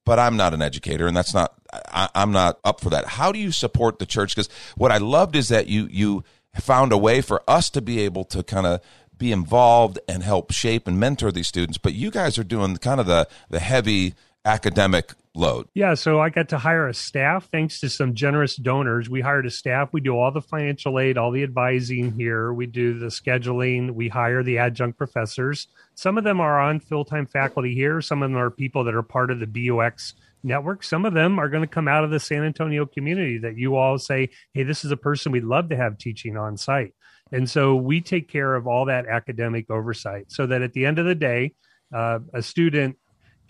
but 0.06 0.20
I'm 0.20 0.36
not 0.36 0.54
an 0.54 0.62
educator, 0.62 1.08
and 1.08 1.16
that's 1.16 1.34
not. 1.34 1.54
I, 1.74 2.10
am 2.14 2.32
not 2.34 2.60
up 2.66 2.82
for 2.82 2.90
that. 2.90 3.06
How 3.06 3.32
do 3.32 3.40
you 3.40 3.52
support 3.52 4.00
the 4.00 4.06
church? 4.06 4.36
Because 4.36 4.50
what 4.76 4.92
I 4.92 4.98
loved 4.98 5.36
is 5.36 5.48
that 5.48 5.68
you 5.68 5.88
you 5.90 6.26
found 6.60 6.92
a 6.92 6.98
way 6.98 7.22
for 7.22 7.42
us 7.48 7.70
to 7.70 7.82
be 7.82 8.02
able 8.02 8.26
to 8.26 8.44
kind 8.44 8.68
of 8.68 8.82
be 9.18 9.32
involved 9.32 10.00
and 10.10 10.24
help 10.24 10.52
shape 10.52 10.88
and 10.88 11.00
mentor 11.00 11.32
these 11.32 11.48
students. 11.48 11.78
But 11.78 11.94
you 11.94 12.12
guys 12.12 12.38
are 12.38 12.44
doing 12.44 12.76
kind 12.78 13.00
of 13.00 13.06
the 13.06 13.30
the 13.50 13.60
heavy 13.60 14.16
academic 14.44 15.14
load. 15.34 15.68
Yeah, 15.74 15.94
so 15.94 16.20
I 16.20 16.30
got 16.30 16.50
to 16.50 16.58
hire 16.58 16.88
a 16.88 16.94
staff 16.94 17.50
thanks 17.52 17.80
to 17.80 17.90
some 17.90 18.14
generous 18.14 18.56
donors. 18.56 19.10
We 19.10 19.22
hired 19.22 19.46
a 19.46 19.52
staff. 19.52 19.90
We 19.92 20.02
do 20.02 20.14
all 20.18 20.32
the 20.32 20.42
financial 20.42 21.00
aid, 21.00 21.18
all 21.18 21.32
the 21.32 21.44
advising 21.44 22.12
here. 22.12 22.54
We 22.54 22.66
do 22.66 23.00
the 23.00 23.08
scheduling. 23.08 23.92
We 23.92 24.10
hire 24.10 24.44
the 24.44 24.58
adjunct 24.58 24.98
professors. 24.98 25.68
Some 25.96 26.18
of 26.18 26.24
them 26.24 26.42
are 26.42 26.60
on 26.60 26.80
full 26.80 27.06
time 27.06 27.26
faculty 27.26 27.74
here. 27.74 28.02
Some 28.02 28.24
of 28.24 28.30
them 28.30 28.38
are 28.38 28.50
people 28.50 28.84
that 28.86 28.96
are 28.96 29.04
part 29.04 29.32
of 29.32 29.40
the 29.40 29.48
BUX 29.48 30.14
network. 30.44 30.84
Some 30.84 31.06
of 31.06 31.14
them 31.14 31.40
are 31.40 31.50
going 31.50 31.64
to 31.64 31.68
come 31.68 31.88
out 31.88 32.04
of 32.04 32.12
the 32.12 32.20
San 32.20 32.44
Antonio 32.44 32.86
community 32.86 33.38
that 33.40 33.58
you 33.58 33.76
all 33.76 33.98
say, 33.98 34.30
hey, 34.54 34.64
this 34.64 34.84
is 34.84 34.92
a 34.92 34.98
person 34.98 35.32
we'd 35.32 35.44
love 35.44 35.70
to 35.70 35.78
have 35.78 35.98
teaching 35.98 36.38
on 36.38 36.58
site. 36.58 36.94
And 37.32 37.50
so 37.50 37.76
we 37.76 38.02
take 38.02 38.28
care 38.28 38.56
of 38.56 38.68
all 38.68 38.86
that 38.86 39.08
academic 39.08 39.70
oversight 39.70 40.32
so 40.32 40.48
that 40.48 40.62
at 40.62 40.74
the 40.74 40.86
end 40.86 41.00
of 41.00 41.06
the 41.06 41.16
day, 41.16 41.54
uh, 41.94 42.20
a 42.34 42.42
student 42.42 42.98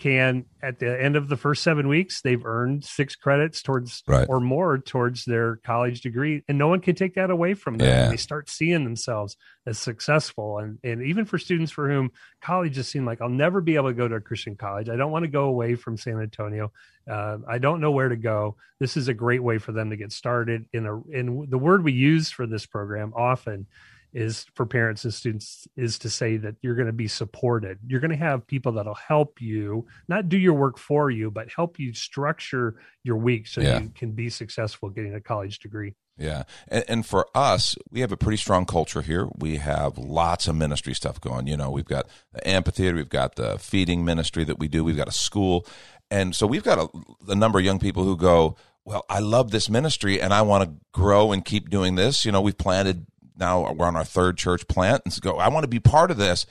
can 0.02 0.46
at 0.64 0.80
the 0.80 1.00
end 1.00 1.16
of 1.16 1.30
the 1.30 1.38
first 1.38 1.62
seven 1.62 1.88
weeks 1.88 2.22
they've 2.24 2.44
earned 2.44 2.84
six 2.84 3.16
credits 3.16 3.62
towards 3.62 4.02
right. 4.08 4.26
or 4.28 4.40
more 4.40 4.80
towards 4.80 5.26
their 5.26 5.58
college 5.58 6.02
degree 6.02 6.44
and 6.48 6.58
no 6.58 6.68
one 6.68 6.80
can 6.80 6.96
take 6.96 7.14
that 7.14 7.30
away 7.30 7.54
from 7.54 7.78
them 7.78 7.88
yeah. 7.88 8.10
they 8.10 8.18
start 8.18 8.50
seeing 8.50 8.84
themselves 8.84 9.38
as 9.68 9.78
successful 9.78 10.58
and 10.58 10.80
and 10.84 11.04
even 11.04 11.24
for 11.24 11.38
students 11.38 11.72
for 11.72 11.88
whom 11.88 12.12
college 12.42 12.74
just 12.74 12.90
seemed 12.90 13.06
like 13.06 13.22
i'll 13.22 13.30
never 13.30 13.62
be 13.62 13.76
able 13.76 13.90
to 13.90 13.94
go 13.94 14.08
to 14.08 14.16
a 14.16 14.22
christian 14.22 14.56
college 14.56 14.90
i 14.90 14.96
don't 14.96 15.12
want 15.12 15.22
to 15.22 15.30
go 15.30 15.44
away 15.44 15.76
from 15.76 15.96
san 15.96 16.20
antonio 16.20 16.72
uh, 17.08 17.38
i 17.48 17.60
don't 17.60 17.80
know 17.80 17.92
where 17.92 18.10
to 18.10 18.18
go 18.18 18.56
this 18.80 18.98
is 18.98 19.08
a 19.08 19.14
great 19.14 19.44
way 19.44 19.60
for 19.60 19.72
them 19.72 19.92
to 19.92 19.96
get 19.98 20.12
started 20.12 20.66
in 20.74 20.88
a 20.88 21.00
in 21.12 21.46
the 21.48 21.60
word 21.60 21.84
we 21.84 21.94
use 21.94 22.32
for 22.32 22.48
this 22.48 22.66
program 22.66 23.14
often 23.16 23.68
is 24.14 24.46
for 24.56 24.66
parents 24.66 25.04
and 25.04 25.14
students 25.14 25.68
is 25.76 25.98
to 26.00 26.10
say 26.10 26.38
that 26.38 26.56
you're 26.62 26.76
going 26.76 26.88
to 26.88 26.94
be 26.94 27.08
supported. 27.08 27.80
You're 27.88 28.00
going 28.00 28.12
to 28.12 28.18
have 28.18 28.46
people 28.46 28.74
that'll 28.74 28.94
help 28.94 29.42
you, 29.42 29.86
not 30.08 30.30
do 30.30 30.38
your 30.38 30.54
work 30.54 30.78
for 30.78 31.10
you, 31.10 31.32
but 31.32 31.50
help 31.50 31.80
you 31.80 31.94
structure 31.94 32.76
your 33.04 33.18
week 33.18 33.48
so 33.48 33.62
yeah. 33.62 33.80
you 33.80 33.92
can 33.96 34.12
be 34.12 34.30
successful 34.30 34.90
getting 34.90 35.16
a 35.16 35.22
college 35.22 35.60
degree. 35.60 35.96
Yeah. 36.18 36.44
And, 36.68 36.84
and, 36.88 37.06
for 37.06 37.26
us, 37.34 37.76
we 37.90 38.02
have 38.02 38.12
a 38.12 38.18
pretty 38.18 38.38
strong 38.38 38.66
culture 38.66 39.02
here. 39.02 39.28
We 39.38 39.58
have 39.58 39.98
lots 39.98 40.48
of 40.48 40.56
ministry 40.56 40.94
stuff 40.94 41.20
going. 41.20 41.48
You 41.48 41.58
know, 41.58 41.72
we've 41.72 41.86
got 41.86 42.08
the 42.34 42.48
amphitheater, 42.48 42.96
we've 42.96 43.10
got 43.10 43.36
the 43.36 43.58
feeding 43.58 44.06
ministry 44.06 44.44
that 44.44 44.60
we 44.60 44.68
do, 44.68 44.84
we've 44.84 44.98
got 44.98 45.08
a 45.08 45.14
school. 45.14 45.66
And 46.12 46.36
so 46.36 46.46
we've 46.46 46.64
got 46.64 46.78
a, 46.78 47.32
a 47.32 47.36
number 47.36 47.58
of 47.58 47.66
young 47.66 47.80
people 47.80 48.04
who 48.04 48.18
go, 48.18 48.58
well, 48.84 49.06
I 49.10 49.20
love 49.20 49.52
this 49.52 49.70
ministry 49.70 50.22
and 50.22 50.34
I 50.34 50.42
want 50.42 50.64
to 50.66 50.76
grow 50.92 51.32
and 51.32 51.46
keep 51.46 51.70
doing 51.70 51.96
this. 51.96 52.26
You 52.26 52.32
know, 52.32 52.42
we've 52.42 52.58
planted 52.58 53.06
now 53.42 53.74
we're 53.74 53.88
on 53.88 53.98
our 53.98 54.06
third 54.06 54.38
church 54.38 54.68
plant 54.70 55.02
and 55.04 55.22
go, 55.22 55.38
I 55.38 55.50
want 55.50 55.66
to 55.66 55.68
be 55.68 55.80
part 55.80 56.12
of 56.12 56.18
this, 56.18 56.46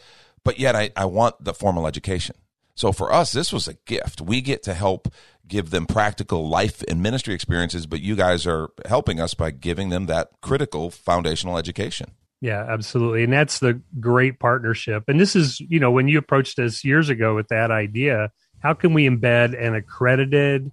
but 0.45 0.59
yet 0.59 0.77
I, 0.77 0.91
I 0.95 1.07
want 1.07 1.43
the 1.43 1.55
formal 1.55 1.87
education. 1.87 2.37
So 2.75 2.93
for 2.93 3.13
us, 3.13 3.33
this 3.33 3.53
was 3.53 3.69
a 3.69 3.75
gift. 3.87 4.21
We 4.21 4.41
get 4.41 4.63
to 4.65 4.75
help 4.75 5.13
give 5.47 5.71
them 5.71 5.87
practical 5.87 6.49
life 6.49 6.83
and 6.89 7.03
ministry 7.03 7.35
experiences, 7.35 7.87
but 7.87 8.01
you 8.01 8.17
guys 8.17 8.47
are 8.47 8.71
helping 8.87 9.21
us 9.21 9.35
by 9.35 9.51
giving 9.51 9.91
them 9.91 10.07
that 10.07 10.31
critical 10.41 10.91
foundational 10.91 11.59
education. 11.59 12.13
Yeah, 12.41 12.65
absolutely. 12.67 13.25
And 13.25 13.33
that's 13.33 13.59
the 13.59 13.83
great 13.99 14.39
partnership. 14.39 15.05
And 15.09 15.21
this 15.21 15.37
is, 15.37 15.61
you 15.61 15.79
know, 15.79 15.91
when 15.91 16.09
you 16.09 16.19
approached 16.19 16.59
us 16.59 16.85
years 16.85 17.11
ago 17.11 17.35
with 17.35 17.49
that 17.49 17.71
idea, 17.71 18.33
how 18.61 18.73
can 18.73 18.95
we 18.95 19.07
embed 19.07 19.61
an 19.61 19.75
accredited 19.75 20.71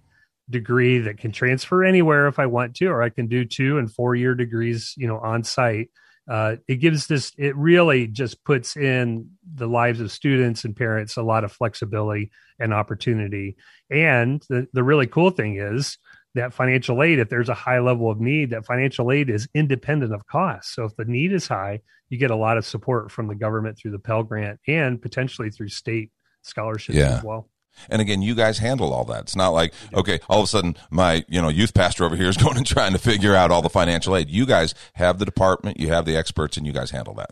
degree 0.50 1.00
that 1.00 1.17
can 1.17 1.33
transfer 1.33 1.83
anywhere 1.83 2.27
if 2.27 2.39
I 2.39 2.45
want 2.45 2.75
to, 2.77 2.88
or 2.88 3.01
I 3.01 3.09
can 3.09 3.27
do 3.27 3.43
two 3.43 3.77
and 3.77 3.91
four 3.91 4.15
year 4.15 4.33
degrees, 4.33 4.93
you 4.95 5.07
know, 5.07 5.17
on 5.17 5.43
site 5.43 5.89
uh, 6.27 6.57
it 6.67 6.75
gives 6.75 7.07
this 7.07 7.31
it 7.38 7.55
really 7.55 8.07
just 8.07 8.43
puts 8.43 8.75
in 8.75 9.29
the 9.55 9.67
lives 9.67 10.01
of 10.01 10.12
students 10.12 10.65
and 10.65 10.75
parents 10.75 11.17
a 11.17 11.24
lot 11.24 11.43
of 11.43 11.51
flexibility 11.51 12.31
and 12.60 12.74
opportunity. 12.74 13.55
And 13.89 14.43
the, 14.50 14.67
the 14.74 14.84
really 14.84 15.07
cool 15.07 15.29
thing 15.29 15.57
is 15.57 15.98
that 16.36 16.53
financial 16.53 17.01
aid 17.01 17.19
if 17.19 17.29
there's 17.29 17.50
a 17.50 17.53
high 17.53 17.79
level 17.79 18.12
of 18.12 18.19
need 18.19 18.50
that 18.50 18.65
financial 18.65 19.12
aid 19.12 19.29
is 19.29 19.48
independent 19.53 20.13
of 20.13 20.27
cost. 20.27 20.74
So 20.74 20.84
if 20.86 20.96
the 20.96 21.05
need 21.05 21.31
is 21.31 21.48
high 21.48 21.81
you 22.10 22.17
get 22.17 22.31
a 22.31 22.36
lot 22.36 22.57
of 22.57 22.65
support 22.65 23.12
from 23.12 23.27
the 23.27 23.36
government 23.36 23.77
through 23.77 23.91
the 23.91 24.00
pell 24.00 24.24
grant 24.24 24.60
and 24.67 25.01
potentially 25.01 25.50
through 25.50 25.69
state 25.69 26.12
scholarships 26.41 26.98
yeah. 26.98 27.17
as 27.17 27.24
well 27.24 27.50
and 27.89 28.01
again, 28.01 28.22
you 28.22 28.36
guys 28.36 28.60
handle 28.60 28.93
all 28.93 29.05
that. 29.05 29.22
It's 29.22 29.36
not 29.36 29.50
like, 29.50 29.74
okay, 29.93 30.19
all 30.29 30.39
of 30.39 30.46
a 30.46 30.48
sudden 30.48 30.75
my, 30.89 31.25
you 31.27 31.41
know, 31.41 31.50
youth 31.50 31.74
pastor 31.74 32.05
over 32.05 32.15
here 32.15 32.29
is 32.29 32.38
going 32.43 32.57
and 32.57 32.65
trying 32.65 32.93
to 32.93 33.00
figure 33.00 33.36
out 33.36 33.51
all 33.51 33.62
the 33.62 33.69
financial 33.69 34.15
aid. 34.15 34.29
You 34.29 34.46
guys 34.46 34.74
have 34.93 35.19
the 35.19 35.25
department, 35.25 35.79
you 35.79 35.89
have 35.89 36.05
the 36.05 36.15
experts, 36.15 36.57
and 36.57 36.65
you 36.65 36.74
guys 36.74 36.91
handle 36.91 37.13
that. 37.15 37.31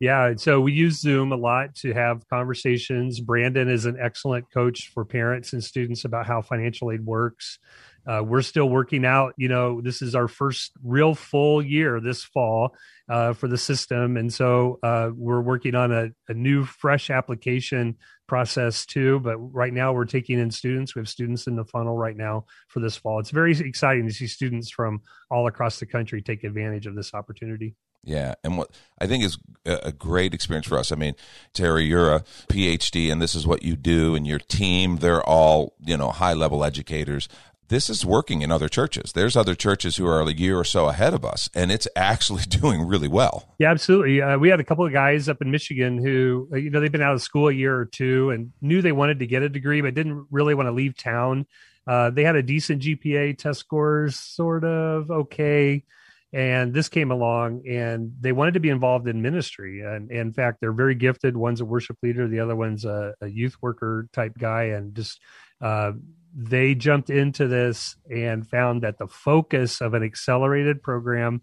Yeah, 0.00 0.32
so 0.36 0.62
we 0.62 0.72
use 0.72 0.98
Zoom 0.98 1.30
a 1.30 1.36
lot 1.36 1.74
to 1.76 1.92
have 1.92 2.26
conversations. 2.30 3.20
Brandon 3.20 3.68
is 3.68 3.84
an 3.84 3.98
excellent 4.00 4.50
coach 4.50 4.90
for 4.94 5.04
parents 5.04 5.52
and 5.52 5.62
students 5.62 6.06
about 6.06 6.26
how 6.26 6.40
financial 6.40 6.90
aid 6.90 7.04
works. 7.04 7.58
Uh, 8.06 8.22
we're 8.24 8.42
still 8.42 8.68
working 8.68 9.04
out. 9.04 9.34
You 9.36 9.48
know, 9.48 9.80
this 9.80 10.02
is 10.02 10.14
our 10.14 10.28
first 10.28 10.72
real 10.82 11.14
full 11.14 11.62
year 11.62 12.00
this 12.00 12.24
fall 12.24 12.74
uh, 13.08 13.32
for 13.32 13.48
the 13.48 13.58
system, 13.58 14.16
and 14.16 14.32
so 14.32 14.78
uh, 14.82 15.10
we're 15.14 15.40
working 15.40 15.74
on 15.74 15.92
a, 15.92 16.10
a, 16.28 16.34
new, 16.34 16.64
fresh 16.64 17.10
application 17.10 17.96
process 18.26 18.86
too. 18.86 19.20
But 19.20 19.36
right 19.38 19.72
now, 19.72 19.92
we're 19.92 20.04
taking 20.04 20.38
in 20.38 20.50
students. 20.50 20.94
We 20.94 21.00
have 21.00 21.08
students 21.08 21.46
in 21.46 21.56
the 21.56 21.64
funnel 21.64 21.96
right 21.96 22.16
now 22.16 22.46
for 22.68 22.80
this 22.80 22.96
fall. 22.96 23.20
It's 23.20 23.30
very 23.30 23.58
exciting 23.58 24.06
to 24.06 24.14
see 24.14 24.26
students 24.26 24.70
from 24.70 25.02
all 25.30 25.46
across 25.46 25.80
the 25.80 25.86
country 25.86 26.22
take 26.22 26.44
advantage 26.44 26.86
of 26.86 26.94
this 26.94 27.12
opportunity. 27.14 27.74
Yeah, 28.02 28.34
and 28.42 28.56
what 28.56 28.70
I 28.98 29.06
think 29.06 29.24
is 29.24 29.36
a 29.66 29.92
great 29.92 30.32
experience 30.32 30.66
for 30.66 30.78
us. 30.78 30.90
I 30.90 30.96
mean, 30.96 31.14
Terry, 31.52 31.84
you're 31.84 32.14
a 32.14 32.24
PhD, 32.48 33.12
and 33.12 33.20
this 33.20 33.34
is 33.34 33.46
what 33.46 33.62
you 33.62 33.76
do, 33.76 34.14
and 34.14 34.26
your 34.26 34.38
team—they're 34.38 35.22
all 35.22 35.74
you 35.84 35.98
know 35.98 36.10
high 36.10 36.32
level 36.32 36.64
educators 36.64 37.28
this 37.70 37.88
is 37.88 38.04
working 38.04 38.42
in 38.42 38.50
other 38.50 38.68
churches. 38.68 39.12
There's 39.12 39.36
other 39.36 39.54
churches 39.54 39.96
who 39.96 40.06
are 40.06 40.20
a 40.20 40.32
year 40.32 40.58
or 40.58 40.64
so 40.64 40.88
ahead 40.88 41.14
of 41.14 41.24
us, 41.24 41.48
and 41.54 41.72
it's 41.72 41.88
actually 41.96 42.42
doing 42.48 42.82
really 42.82 43.08
well. 43.08 43.54
Yeah, 43.58 43.70
absolutely. 43.70 44.20
Uh, 44.20 44.38
we 44.38 44.50
had 44.50 44.60
a 44.60 44.64
couple 44.64 44.84
of 44.84 44.92
guys 44.92 45.28
up 45.28 45.40
in 45.40 45.50
Michigan 45.50 45.96
who, 46.04 46.48
uh, 46.52 46.56
you 46.56 46.68
know, 46.68 46.80
they've 46.80 46.92
been 46.92 47.00
out 47.00 47.14
of 47.14 47.22
school 47.22 47.48
a 47.48 47.52
year 47.52 47.74
or 47.74 47.86
two 47.86 48.30
and 48.30 48.52
knew 48.60 48.82
they 48.82 48.92
wanted 48.92 49.20
to 49.20 49.26
get 49.26 49.42
a 49.42 49.48
degree, 49.48 49.80
but 49.80 49.94
didn't 49.94 50.26
really 50.30 50.54
want 50.54 50.66
to 50.66 50.72
leave 50.72 50.96
town. 50.96 51.46
Uh, 51.86 52.10
they 52.10 52.24
had 52.24 52.36
a 52.36 52.42
decent 52.42 52.82
GPA, 52.82 53.38
test 53.38 53.60
scores, 53.60 54.16
sort 54.18 54.64
of 54.64 55.10
okay. 55.10 55.84
And 56.32 56.72
this 56.72 56.88
came 56.88 57.10
along, 57.10 57.66
and 57.68 58.12
they 58.20 58.30
wanted 58.30 58.54
to 58.54 58.60
be 58.60 58.68
involved 58.68 59.08
in 59.08 59.20
ministry. 59.20 59.80
And, 59.80 60.10
and 60.10 60.20
in 60.20 60.32
fact, 60.32 60.58
they're 60.60 60.72
very 60.72 60.94
gifted. 60.94 61.36
One's 61.36 61.60
a 61.60 61.64
worship 61.64 61.96
leader, 62.02 62.28
the 62.28 62.38
other 62.38 62.54
one's 62.54 62.84
a, 62.84 63.14
a 63.20 63.26
youth 63.26 63.56
worker 63.60 64.08
type 64.12 64.34
guy, 64.38 64.64
and 64.64 64.94
just 64.94 65.20
uh, 65.60 65.92
they 66.34 66.74
jumped 66.74 67.10
into 67.10 67.48
this 67.48 67.96
and 68.10 68.48
found 68.48 68.82
that 68.82 68.98
the 68.98 69.08
focus 69.08 69.80
of 69.80 69.94
an 69.94 70.02
accelerated 70.02 70.82
program 70.82 71.42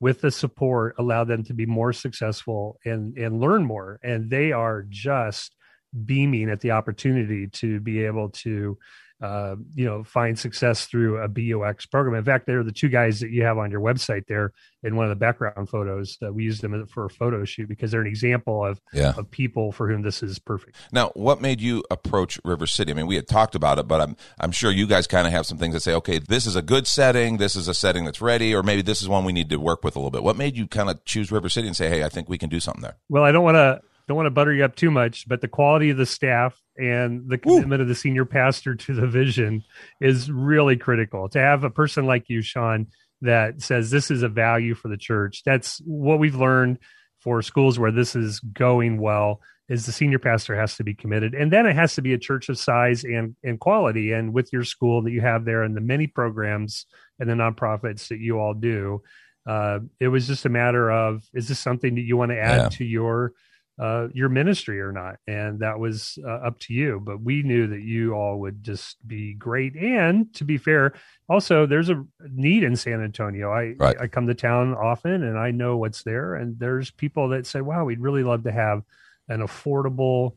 with 0.00 0.20
the 0.20 0.30
support 0.30 0.94
allowed 0.98 1.28
them 1.28 1.42
to 1.44 1.54
be 1.54 1.66
more 1.66 1.92
successful 1.92 2.78
and 2.84 3.16
and 3.18 3.40
learn 3.40 3.64
more. 3.64 3.98
And 4.02 4.30
they 4.30 4.52
are 4.52 4.84
just 4.88 5.56
beaming 6.04 6.50
at 6.50 6.60
the 6.60 6.72
opportunity 6.72 7.48
to 7.48 7.80
be 7.80 8.04
able 8.04 8.30
to 8.30 8.78
uh, 9.20 9.56
you 9.74 9.84
know, 9.84 10.04
find 10.04 10.38
success 10.38 10.86
through 10.86 11.18
a 11.18 11.28
BUX 11.28 11.86
program. 11.86 12.16
In 12.16 12.24
fact, 12.24 12.46
they're 12.46 12.62
the 12.62 12.72
two 12.72 12.88
guys 12.88 13.20
that 13.20 13.30
you 13.30 13.42
have 13.42 13.58
on 13.58 13.70
your 13.70 13.80
website 13.80 14.26
there 14.28 14.52
in 14.84 14.94
one 14.94 15.06
of 15.06 15.10
the 15.10 15.16
background 15.16 15.68
photos. 15.68 16.16
Uh, 16.24 16.32
we 16.32 16.44
use 16.44 16.60
them 16.60 16.86
for 16.86 17.06
a 17.06 17.10
photo 17.10 17.44
shoot 17.44 17.68
because 17.68 17.90
they're 17.90 18.00
an 18.00 18.06
example 18.06 18.64
of 18.64 18.80
yeah. 18.92 19.14
of 19.16 19.28
people 19.30 19.72
for 19.72 19.88
whom 19.88 20.02
this 20.02 20.22
is 20.22 20.38
perfect. 20.38 20.76
Now, 20.92 21.10
what 21.14 21.40
made 21.40 21.60
you 21.60 21.82
approach 21.90 22.38
River 22.44 22.66
City? 22.66 22.92
I 22.92 22.94
mean, 22.94 23.08
we 23.08 23.16
had 23.16 23.26
talked 23.26 23.54
about 23.54 23.78
it, 23.78 23.88
but 23.88 24.00
I'm 24.00 24.16
I'm 24.38 24.52
sure 24.52 24.70
you 24.70 24.86
guys 24.86 25.06
kind 25.06 25.26
of 25.26 25.32
have 25.32 25.46
some 25.46 25.58
things 25.58 25.74
that 25.74 25.80
say, 25.80 25.94
okay, 25.94 26.18
this 26.18 26.46
is 26.46 26.54
a 26.54 26.62
good 26.62 26.86
setting, 26.86 27.38
this 27.38 27.56
is 27.56 27.66
a 27.66 27.74
setting 27.74 28.04
that's 28.04 28.20
ready, 28.20 28.54
or 28.54 28.62
maybe 28.62 28.82
this 28.82 29.02
is 29.02 29.08
one 29.08 29.24
we 29.24 29.32
need 29.32 29.50
to 29.50 29.56
work 29.56 29.82
with 29.82 29.96
a 29.96 29.98
little 29.98 30.12
bit. 30.12 30.22
What 30.22 30.36
made 30.36 30.56
you 30.56 30.68
kind 30.68 30.90
of 30.90 31.04
choose 31.04 31.32
River 31.32 31.48
City 31.48 31.66
and 31.66 31.76
say, 31.76 31.88
hey, 31.88 32.04
I 32.04 32.08
think 32.08 32.28
we 32.28 32.38
can 32.38 32.48
do 32.48 32.60
something 32.60 32.82
there? 32.82 32.98
Well, 33.08 33.24
I 33.24 33.32
don't 33.32 33.44
want 33.44 33.56
to 33.56 33.80
don't 34.08 34.16
want 34.16 34.26
to 34.26 34.30
butter 34.30 34.52
you 34.52 34.64
up 34.64 34.74
too 34.74 34.90
much, 34.90 35.28
but 35.28 35.40
the 35.40 35.48
quality 35.48 35.90
of 35.90 35.96
the 35.98 36.06
staff 36.06 36.60
and 36.76 37.28
the 37.28 37.38
commitment 37.38 37.82
of 37.82 37.88
the 37.88 37.94
senior 37.94 38.24
pastor 38.24 38.74
to 38.74 38.94
the 38.94 39.06
vision 39.06 39.62
is 40.00 40.30
really 40.30 40.76
critical. 40.76 41.28
To 41.28 41.38
have 41.38 41.62
a 41.62 41.70
person 41.70 42.06
like 42.06 42.28
you, 42.28 42.42
Sean, 42.42 42.86
that 43.20 43.62
says 43.62 43.90
this 43.90 44.10
is 44.10 44.22
a 44.22 44.28
value 44.28 44.74
for 44.74 44.88
the 44.88 44.96
church. 44.96 45.42
That's 45.44 45.78
what 45.84 46.18
we've 46.18 46.34
learned 46.34 46.78
for 47.20 47.42
schools 47.42 47.78
where 47.78 47.92
this 47.92 48.16
is 48.16 48.40
going 48.40 48.98
well 48.98 49.40
is 49.68 49.84
the 49.84 49.92
senior 49.92 50.18
pastor 50.18 50.56
has 50.56 50.76
to 50.76 50.84
be 50.84 50.94
committed 50.94 51.34
and 51.34 51.52
then 51.52 51.66
it 51.66 51.74
has 51.74 51.94
to 51.96 52.00
be 52.00 52.14
a 52.14 52.18
church 52.18 52.48
of 52.48 52.56
size 52.56 53.02
and 53.04 53.34
and 53.42 53.58
quality 53.60 54.12
and 54.12 54.32
with 54.32 54.50
your 54.52 54.62
school 54.64 55.02
that 55.02 55.10
you 55.10 55.20
have 55.20 55.44
there 55.44 55.62
and 55.64 55.76
the 55.76 55.80
many 55.80 56.06
programs 56.06 56.86
and 57.18 57.28
the 57.28 57.34
nonprofits 57.34 58.06
that 58.08 58.18
you 58.20 58.38
all 58.38 58.54
do 58.54 59.02
uh, 59.46 59.80
it 59.98 60.08
was 60.08 60.26
just 60.28 60.46
a 60.46 60.48
matter 60.48 60.90
of 60.90 61.22
is 61.34 61.48
this 61.48 61.58
something 61.58 61.96
that 61.96 62.02
you 62.02 62.16
want 62.16 62.30
to 62.30 62.38
add 62.38 62.56
Yeah. 62.62 62.68
to 62.68 62.84
your 62.84 63.32
uh, 63.78 64.08
your 64.12 64.28
ministry 64.28 64.80
or 64.80 64.92
not? 64.92 65.16
And 65.26 65.60
that 65.60 65.78
was 65.78 66.18
uh, 66.24 66.46
up 66.46 66.58
to 66.60 66.74
you. 66.74 67.00
But 67.02 67.22
we 67.22 67.42
knew 67.42 67.66
that 67.68 67.80
you 67.80 68.14
all 68.14 68.40
would 68.40 68.62
just 68.62 68.96
be 69.06 69.34
great. 69.34 69.76
And 69.76 70.32
to 70.34 70.44
be 70.44 70.58
fair, 70.58 70.94
also 71.28 71.66
there's 71.66 71.90
a 71.90 72.04
need 72.30 72.64
in 72.64 72.76
San 72.76 73.02
Antonio. 73.02 73.50
I 73.50 73.74
Right. 73.78 73.96
I 74.00 74.06
come 74.08 74.26
to 74.26 74.34
town 74.34 74.74
often, 74.74 75.22
and 75.22 75.38
I 75.38 75.50
know 75.50 75.76
what's 75.76 76.02
there. 76.02 76.34
And 76.34 76.58
there's 76.58 76.90
people 76.90 77.28
that 77.30 77.46
say, 77.46 77.60
"Wow, 77.60 77.84
we'd 77.84 78.00
really 78.00 78.22
love 78.22 78.44
to 78.44 78.52
have 78.52 78.82
an 79.28 79.40
affordable 79.40 80.36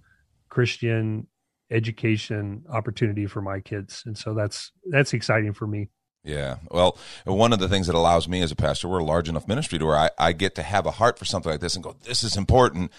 Christian 0.49 1.27
education 1.69 2.63
opportunity 2.69 3.25
for 3.25 3.41
my 3.41 3.59
kids." 3.59 4.03
And 4.05 4.17
so 4.17 4.33
that's 4.33 4.71
that's 4.89 5.13
exciting 5.13 5.53
for 5.53 5.65
me. 5.67 5.89
Yeah. 6.23 6.57
Well, 6.69 6.97
one 7.25 7.51
of 7.51 7.59
the 7.59 7.67
things 7.67 7.87
that 7.87 7.95
allows 7.95 8.27
me 8.27 8.41
as 8.41 8.51
a 8.51 8.55
pastor, 8.55 8.87
we're 8.87 8.99
a 8.99 9.03
large 9.03 9.27
enough 9.27 9.47
ministry 9.47 9.79
to 9.79 9.85
where 9.85 9.97
I, 9.97 10.09
I 10.17 10.33
get 10.33 10.55
to 10.55 10.63
have 10.63 10.85
a 10.85 10.91
heart 10.91 11.17
for 11.17 11.25
something 11.25 11.51
like 11.51 11.61
this 11.61 11.75
and 11.75 11.83
go, 11.83 11.95
this 12.03 12.23
is 12.23 12.37
important. 12.37 12.91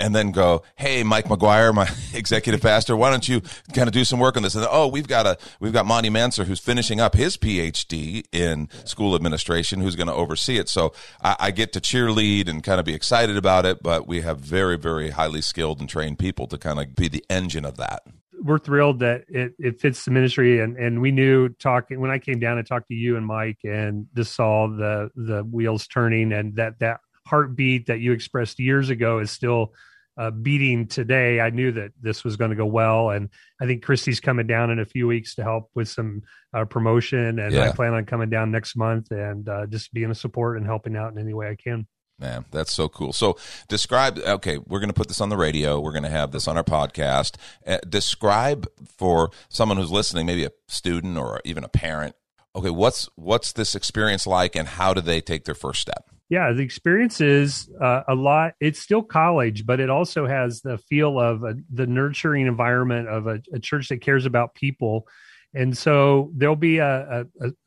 And 0.00 0.14
then 0.14 0.30
go, 0.30 0.62
hey, 0.76 1.02
Mike 1.02 1.24
McGuire, 1.24 1.74
my 1.74 1.88
executive 2.14 2.60
pastor, 2.62 2.96
why 2.96 3.10
don't 3.10 3.28
you 3.28 3.42
kind 3.74 3.88
of 3.88 3.92
do 3.92 4.04
some 4.04 4.20
work 4.20 4.36
on 4.36 4.44
this? 4.44 4.54
And 4.54 4.64
oh, 4.70 4.86
we've 4.86 5.08
got 5.08 5.26
a 5.26 5.36
we've 5.58 5.72
got 5.72 5.86
Monty 5.86 6.08
Manser 6.08 6.44
who's 6.44 6.60
finishing 6.60 7.00
up 7.00 7.14
his 7.14 7.36
PhD 7.36 8.24
in 8.30 8.68
school 8.84 9.16
administration, 9.16 9.80
who's 9.80 9.96
going 9.96 10.06
to 10.06 10.14
oversee 10.14 10.56
it. 10.58 10.68
So 10.68 10.92
I, 11.20 11.36
I 11.40 11.50
get 11.50 11.72
to 11.72 11.80
cheerlead 11.80 12.48
and 12.48 12.62
kind 12.62 12.78
of 12.78 12.86
be 12.86 12.94
excited 12.94 13.36
about 13.36 13.66
it. 13.66 13.82
But 13.82 14.06
we 14.06 14.20
have 14.20 14.38
very, 14.38 14.78
very 14.78 15.10
highly 15.10 15.40
skilled 15.40 15.80
and 15.80 15.88
trained 15.88 16.18
people 16.20 16.46
to 16.46 16.58
kind 16.58 16.78
of 16.78 16.94
be 16.94 17.08
the 17.08 17.24
engine 17.28 17.64
of 17.64 17.76
that. 17.78 18.02
we're 18.40 18.58
thrilled 18.58 19.00
that 19.00 19.24
it, 19.28 19.54
it 19.58 19.80
fits 19.80 20.04
the 20.04 20.10
ministry 20.12 20.60
and, 20.60 20.76
and 20.76 21.00
we 21.00 21.10
knew 21.10 21.48
talking 21.48 22.00
when 22.00 22.10
I 22.10 22.18
came 22.18 22.38
down 22.38 22.56
and 22.56 22.66
talked 22.66 22.88
to 22.88 22.94
you 22.94 23.16
and 23.16 23.26
Mike 23.26 23.58
and 23.64 24.06
just 24.14 24.34
saw 24.34 24.68
the 24.68 25.10
the 25.16 25.42
wheels 25.42 25.88
turning 25.88 26.32
and 26.32 26.54
that 26.56 26.78
that 26.78 27.00
heartbeat 27.28 27.86
that 27.86 28.00
you 28.00 28.12
expressed 28.12 28.58
years 28.58 28.90
ago 28.90 29.18
is 29.18 29.30
still 29.30 29.74
uh, 30.16 30.30
beating 30.30 30.86
today. 30.88 31.40
I 31.40 31.50
knew 31.50 31.70
that 31.72 31.92
this 32.00 32.24
was 32.24 32.36
going 32.36 32.50
to 32.50 32.56
go 32.56 32.66
well, 32.66 33.10
and 33.10 33.28
I 33.60 33.66
think 33.66 33.84
Christy's 33.84 34.18
coming 34.18 34.46
down 34.46 34.70
in 34.70 34.80
a 34.80 34.84
few 34.84 35.06
weeks 35.06 35.36
to 35.36 35.44
help 35.44 35.70
with 35.74 35.88
some 35.88 36.22
uh, 36.52 36.64
promotion, 36.64 37.38
and 37.38 37.56
I 37.56 37.70
plan 37.72 37.94
on 37.94 38.04
coming 38.04 38.30
down 38.30 38.50
next 38.50 38.76
month 38.76 39.10
and 39.12 39.48
uh, 39.48 39.66
just 39.66 39.92
being 39.92 40.10
a 40.10 40.14
support 40.14 40.56
and 40.56 40.66
helping 40.66 40.96
out 40.96 41.12
in 41.12 41.18
any 41.18 41.34
way 41.34 41.48
I 41.48 41.54
can. 41.54 41.86
Man, 42.18 42.46
that's 42.50 42.72
so 42.72 42.88
cool. 42.88 43.12
So, 43.12 43.38
describe. 43.68 44.18
Okay, 44.18 44.58
we're 44.58 44.80
going 44.80 44.88
to 44.88 44.94
put 44.94 45.06
this 45.06 45.20
on 45.20 45.28
the 45.28 45.36
radio. 45.36 45.78
We're 45.78 45.92
going 45.92 46.02
to 46.02 46.08
have 46.08 46.32
this 46.32 46.48
on 46.48 46.56
our 46.56 46.64
podcast. 46.64 47.36
Uh, 47.64 47.78
describe 47.88 48.66
for 48.96 49.30
someone 49.48 49.78
who's 49.78 49.92
listening, 49.92 50.26
maybe 50.26 50.44
a 50.44 50.50
student 50.66 51.16
or 51.16 51.40
even 51.44 51.62
a 51.62 51.68
parent. 51.68 52.16
Okay, 52.56 52.70
what's 52.70 53.08
what's 53.14 53.52
this 53.52 53.76
experience 53.76 54.26
like, 54.26 54.56
and 54.56 54.66
how 54.66 54.92
do 54.94 55.00
they 55.00 55.20
take 55.20 55.44
their 55.44 55.54
first 55.54 55.80
step? 55.80 56.10
Yeah, 56.30 56.52
the 56.52 56.62
experience 56.62 57.22
is 57.22 57.70
uh, 57.80 58.02
a 58.06 58.14
lot. 58.14 58.52
It's 58.60 58.78
still 58.78 59.02
college, 59.02 59.64
but 59.64 59.80
it 59.80 59.88
also 59.88 60.26
has 60.26 60.60
the 60.60 60.76
feel 60.76 61.18
of 61.18 61.42
a, 61.42 61.54
the 61.72 61.86
nurturing 61.86 62.46
environment 62.46 63.08
of 63.08 63.26
a, 63.26 63.40
a 63.52 63.58
church 63.58 63.88
that 63.88 64.02
cares 64.02 64.26
about 64.26 64.54
people. 64.54 65.06
And 65.54 65.76
so 65.76 66.30
there'll 66.34 66.56
be 66.56 66.78
a, 66.78 67.24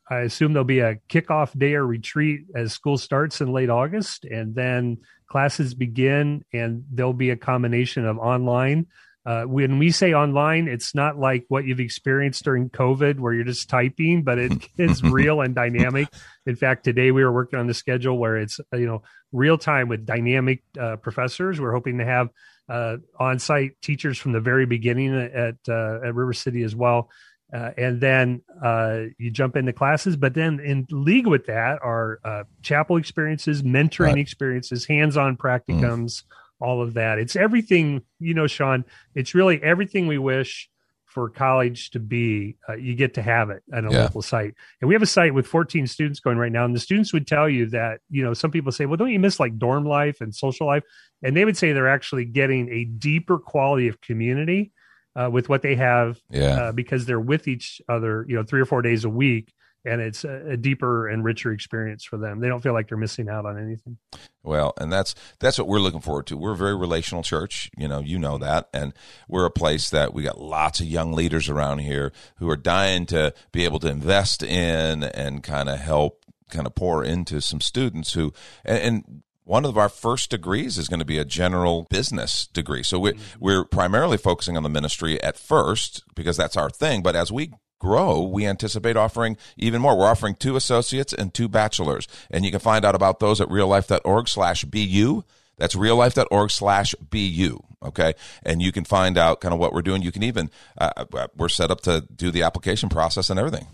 I 0.08 0.20
assume 0.20 0.52
there'll 0.52 0.64
be 0.64 0.78
a 0.78 0.96
kickoff 1.08 1.58
day 1.58 1.74
or 1.74 1.84
retreat 1.84 2.42
as 2.54 2.72
school 2.72 2.96
starts 2.96 3.40
in 3.40 3.52
late 3.52 3.70
August, 3.70 4.24
and 4.24 4.54
then 4.54 4.98
classes 5.26 5.74
begin, 5.74 6.44
and 6.52 6.84
there'll 6.92 7.12
be 7.12 7.30
a 7.30 7.36
combination 7.36 8.06
of 8.06 8.18
online. 8.18 8.86
Uh, 9.24 9.44
when 9.44 9.78
we 9.78 9.90
say 9.90 10.14
online, 10.14 10.66
it's 10.66 10.94
not 10.94 11.16
like 11.18 11.44
what 11.48 11.64
you've 11.64 11.78
experienced 11.80 12.42
during 12.44 12.68
COVID, 12.70 13.20
where 13.20 13.32
you're 13.32 13.44
just 13.44 13.68
typing, 13.68 14.22
but 14.24 14.38
it 14.38 14.52
is 14.78 15.02
real 15.02 15.40
and 15.40 15.54
dynamic. 15.54 16.08
In 16.44 16.56
fact, 16.56 16.84
today 16.84 17.12
we 17.12 17.22
were 17.22 17.32
working 17.32 17.58
on 17.58 17.68
the 17.68 17.74
schedule 17.74 18.18
where 18.18 18.36
it's 18.36 18.58
uh, 18.72 18.76
you 18.76 18.86
know 18.86 19.02
real 19.30 19.58
time 19.58 19.88
with 19.88 20.04
dynamic 20.04 20.62
uh, 20.80 20.96
professors. 20.96 21.60
We're 21.60 21.72
hoping 21.72 21.98
to 21.98 22.04
have 22.04 22.30
uh, 22.68 22.96
on 23.18 23.38
site 23.38 23.80
teachers 23.80 24.18
from 24.18 24.32
the 24.32 24.40
very 24.40 24.66
beginning 24.66 25.14
at 25.14 25.56
uh, 25.68 26.00
at 26.04 26.14
River 26.14 26.32
City 26.32 26.62
as 26.64 26.74
well. 26.74 27.08
Uh, 27.54 27.70
and 27.76 28.00
then 28.00 28.40
uh, 28.64 29.00
you 29.18 29.30
jump 29.30 29.56
into 29.56 29.74
classes, 29.74 30.16
but 30.16 30.32
then 30.32 30.58
in 30.58 30.86
league 30.90 31.26
with 31.26 31.46
that 31.46 31.78
are 31.82 32.18
uh, 32.24 32.44
chapel 32.62 32.96
experiences, 32.96 33.62
mentoring 33.62 34.14
Right. 34.14 34.18
experiences, 34.18 34.86
hands-on 34.86 35.36
practicums, 35.36 36.22
all 36.62 36.80
of 36.82 36.94
that. 36.94 37.18
It's 37.18 37.34
everything, 37.36 38.02
you 38.20 38.34
know, 38.34 38.46
Sean. 38.46 38.84
It's 39.14 39.34
really 39.34 39.62
everything 39.62 40.06
we 40.06 40.18
wish 40.18 40.68
for 41.04 41.28
college 41.28 41.90
to 41.90 41.98
be. 42.00 42.56
Uh, 42.68 42.74
you 42.74 42.94
get 42.94 43.14
to 43.14 43.22
have 43.22 43.50
it 43.50 43.62
at 43.72 43.84
a 43.84 43.90
Yeah. 43.92 44.04
local 44.04 44.22
site, 44.22 44.54
and 44.80 44.88
we 44.88 44.94
have 44.94 45.02
a 45.02 45.06
site 45.06 45.34
with 45.34 45.46
14 45.46 45.86
students 45.86 46.20
going 46.20 46.38
right 46.38 46.52
now. 46.52 46.64
And 46.64 46.74
the 46.74 46.80
students 46.80 47.12
would 47.12 47.26
tell 47.26 47.48
you 47.48 47.66
that, 47.66 48.00
you 48.08 48.22
know, 48.24 48.32
some 48.32 48.50
people 48.50 48.72
say, 48.72 48.86
"Well, 48.86 48.96
don't 48.96 49.10
you 49.10 49.18
miss 49.18 49.38
like 49.38 49.58
dorm 49.58 49.84
life 49.84 50.20
and 50.22 50.34
social 50.34 50.66
life?" 50.66 50.84
And 51.22 51.36
they 51.36 51.44
would 51.44 51.56
say 51.56 51.72
they're 51.72 51.88
actually 51.98 52.24
getting 52.24 52.70
a 52.70 52.84
deeper 52.84 53.38
quality 53.38 53.88
of 53.88 54.00
community 54.00 54.72
uh, 55.14 55.28
with 55.30 55.50
what 55.50 55.60
they 55.60 55.74
have 55.74 56.18
Yeah, 56.30 56.56
uh, 56.58 56.72
because 56.72 57.04
they're 57.04 57.20
with 57.20 57.46
each 57.46 57.82
other, 57.88 58.24
you 58.26 58.34
know, 58.36 58.42
three 58.44 58.62
or 58.62 58.64
four 58.64 58.80
days 58.80 59.04
a 59.04 59.10
week, 59.10 59.52
and 59.84 60.00
it's 60.00 60.24
a, 60.24 60.56
deeper 60.56 61.08
and 61.08 61.24
richer 61.24 61.52
experience 61.52 62.04
for 62.04 62.16
them. 62.16 62.40
They 62.40 62.48
don't 62.48 62.60
feel 62.60 62.72
like 62.72 62.88
they're 62.88 62.98
missing 62.98 63.28
out 63.28 63.46
on 63.46 63.58
anything. 63.58 63.98
Well, 64.42 64.74
and 64.78 64.92
that's 64.92 65.14
that's 65.40 65.58
what 65.58 65.66
we're 65.66 65.80
looking 65.80 66.00
forward 66.00 66.26
to. 66.28 66.36
We're 66.36 66.52
a 66.52 66.56
very 66.56 66.76
relational 66.76 67.22
church, 67.22 67.70
you 67.76 67.88
know, 67.88 68.00
you 68.00 68.18
know 68.18 68.34
mm-hmm. 68.34 68.44
that, 68.44 68.68
and 68.72 68.92
we're 69.28 69.46
a 69.46 69.50
place 69.50 69.90
that 69.90 70.14
we 70.14 70.22
got 70.22 70.40
lots 70.40 70.80
of 70.80 70.86
young 70.86 71.12
leaders 71.12 71.48
around 71.48 71.78
here 71.78 72.12
who 72.36 72.48
are 72.48 72.56
dying 72.56 73.06
to 73.06 73.34
be 73.50 73.64
able 73.64 73.78
to 73.80 73.88
invest 73.88 74.42
in 74.42 75.02
and 75.04 75.42
kind 75.42 75.68
of 75.68 75.78
help, 75.78 76.24
kind 76.50 76.66
of 76.66 76.74
pour 76.74 77.04
into 77.04 77.40
some 77.40 77.60
students 77.60 78.12
who, 78.12 78.32
and, 78.64 78.78
and 78.78 79.22
one 79.44 79.64
of 79.64 79.76
our 79.76 79.88
first 79.88 80.30
degrees 80.30 80.78
is 80.78 80.88
going 80.88 81.00
to 81.00 81.04
be 81.04 81.18
a 81.18 81.24
general 81.24 81.86
business 81.90 82.46
degree. 82.48 82.82
So 82.82 82.98
we're, 82.98 83.14
mm-hmm. 83.14 83.44
we're 83.44 83.64
primarily 83.64 84.16
focusing 84.16 84.56
on 84.56 84.62
the 84.62 84.68
ministry 84.68 85.20
at 85.22 85.36
first 85.36 86.04
because 86.14 86.36
that's 86.36 86.56
our 86.56 86.70
thing. 86.70 87.02
But 87.02 87.16
as 87.16 87.32
we 87.32 87.52
grow, 87.82 88.22
we 88.22 88.46
anticipate 88.46 88.96
offering 88.96 89.36
even 89.56 89.82
more. 89.82 89.98
We're 89.98 90.06
offering 90.06 90.36
two 90.36 90.54
associates 90.54 91.12
and 91.12 91.34
two 91.34 91.48
bachelors. 91.48 92.06
And 92.30 92.44
you 92.44 92.52
can 92.52 92.60
find 92.60 92.84
out 92.84 92.94
about 92.94 93.18
those 93.18 93.40
at 93.40 93.48
reallife.org 93.48 94.28
slash 94.28 94.64
BU. 94.64 95.24
That's 95.58 95.74
reallife.org 95.74 96.50
slash 96.52 96.94
BU. 96.94 97.58
Okay. 97.82 98.14
And 98.44 98.62
you 98.62 98.70
can 98.70 98.84
find 98.84 99.18
out 99.18 99.40
kind 99.40 99.52
of 99.52 99.58
what 99.58 99.72
we're 99.72 99.82
doing. 99.82 100.02
You 100.02 100.12
can 100.12 100.22
even, 100.22 100.48
uh, 100.78 101.04
we're 101.36 101.48
set 101.48 101.72
up 101.72 101.80
to 101.82 102.06
do 102.14 102.30
the 102.30 102.44
application 102.44 102.88
process 102.88 103.28
and 103.28 103.38
everything. 103.40 103.66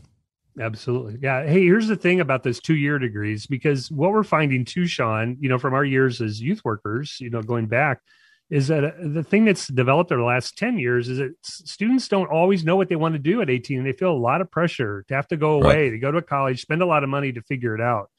Absolutely. 0.58 1.18
Yeah. 1.22 1.46
Hey, 1.46 1.62
here's 1.62 1.86
the 1.86 1.96
thing 1.96 2.18
about 2.18 2.42
those 2.42 2.60
two 2.60 2.76
year 2.76 2.98
degrees, 2.98 3.46
because 3.46 3.90
what 3.90 4.10
we're 4.10 4.24
finding 4.24 4.64
too, 4.64 4.86
Sean, 4.86 5.36
you 5.38 5.50
know, 5.50 5.58
from 5.58 5.74
our 5.74 5.84
years 5.84 6.22
as 6.22 6.40
youth 6.40 6.62
workers, 6.64 7.18
you 7.20 7.30
know, 7.30 7.42
going 7.42 7.66
back, 7.66 8.00
is 8.50 8.68
that 8.68 8.82
uh, 8.84 8.90
the 9.02 9.22
thing 9.22 9.44
that's 9.44 9.66
developed 9.68 10.10
over 10.10 10.20
the 10.20 10.26
last 10.26 10.56
10 10.56 10.78
years 10.78 11.08
is 11.08 11.18
that 11.18 11.34
students 11.42 12.08
don't 12.08 12.30
always 12.30 12.64
know 12.64 12.76
what 12.76 12.88
they 12.88 12.96
want 12.96 13.14
to 13.14 13.18
do 13.18 13.42
at 13.42 13.50
18 13.50 13.78
and 13.78 13.86
they 13.86 13.92
feel 13.92 14.12
a 14.12 14.16
lot 14.16 14.40
of 14.40 14.50
pressure 14.50 15.04
to 15.08 15.14
have 15.14 15.28
to 15.28 15.36
go 15.36 15.52
away 15.52 15.84
Right. 15.84 15.90
to 15.90 15.98
go 15.98 16.10
to 16.10 16.18
a 16.18 16.22
college 16.22 16.62
spend 16.62 16.80
a 16.82 16.86
lot 16.86 17.04
of 17.04 17.10
money 17.10 17.32
to 17.32 17.42
figure 17.42 17.74
it 17.74 17.80
out 17.80 18.10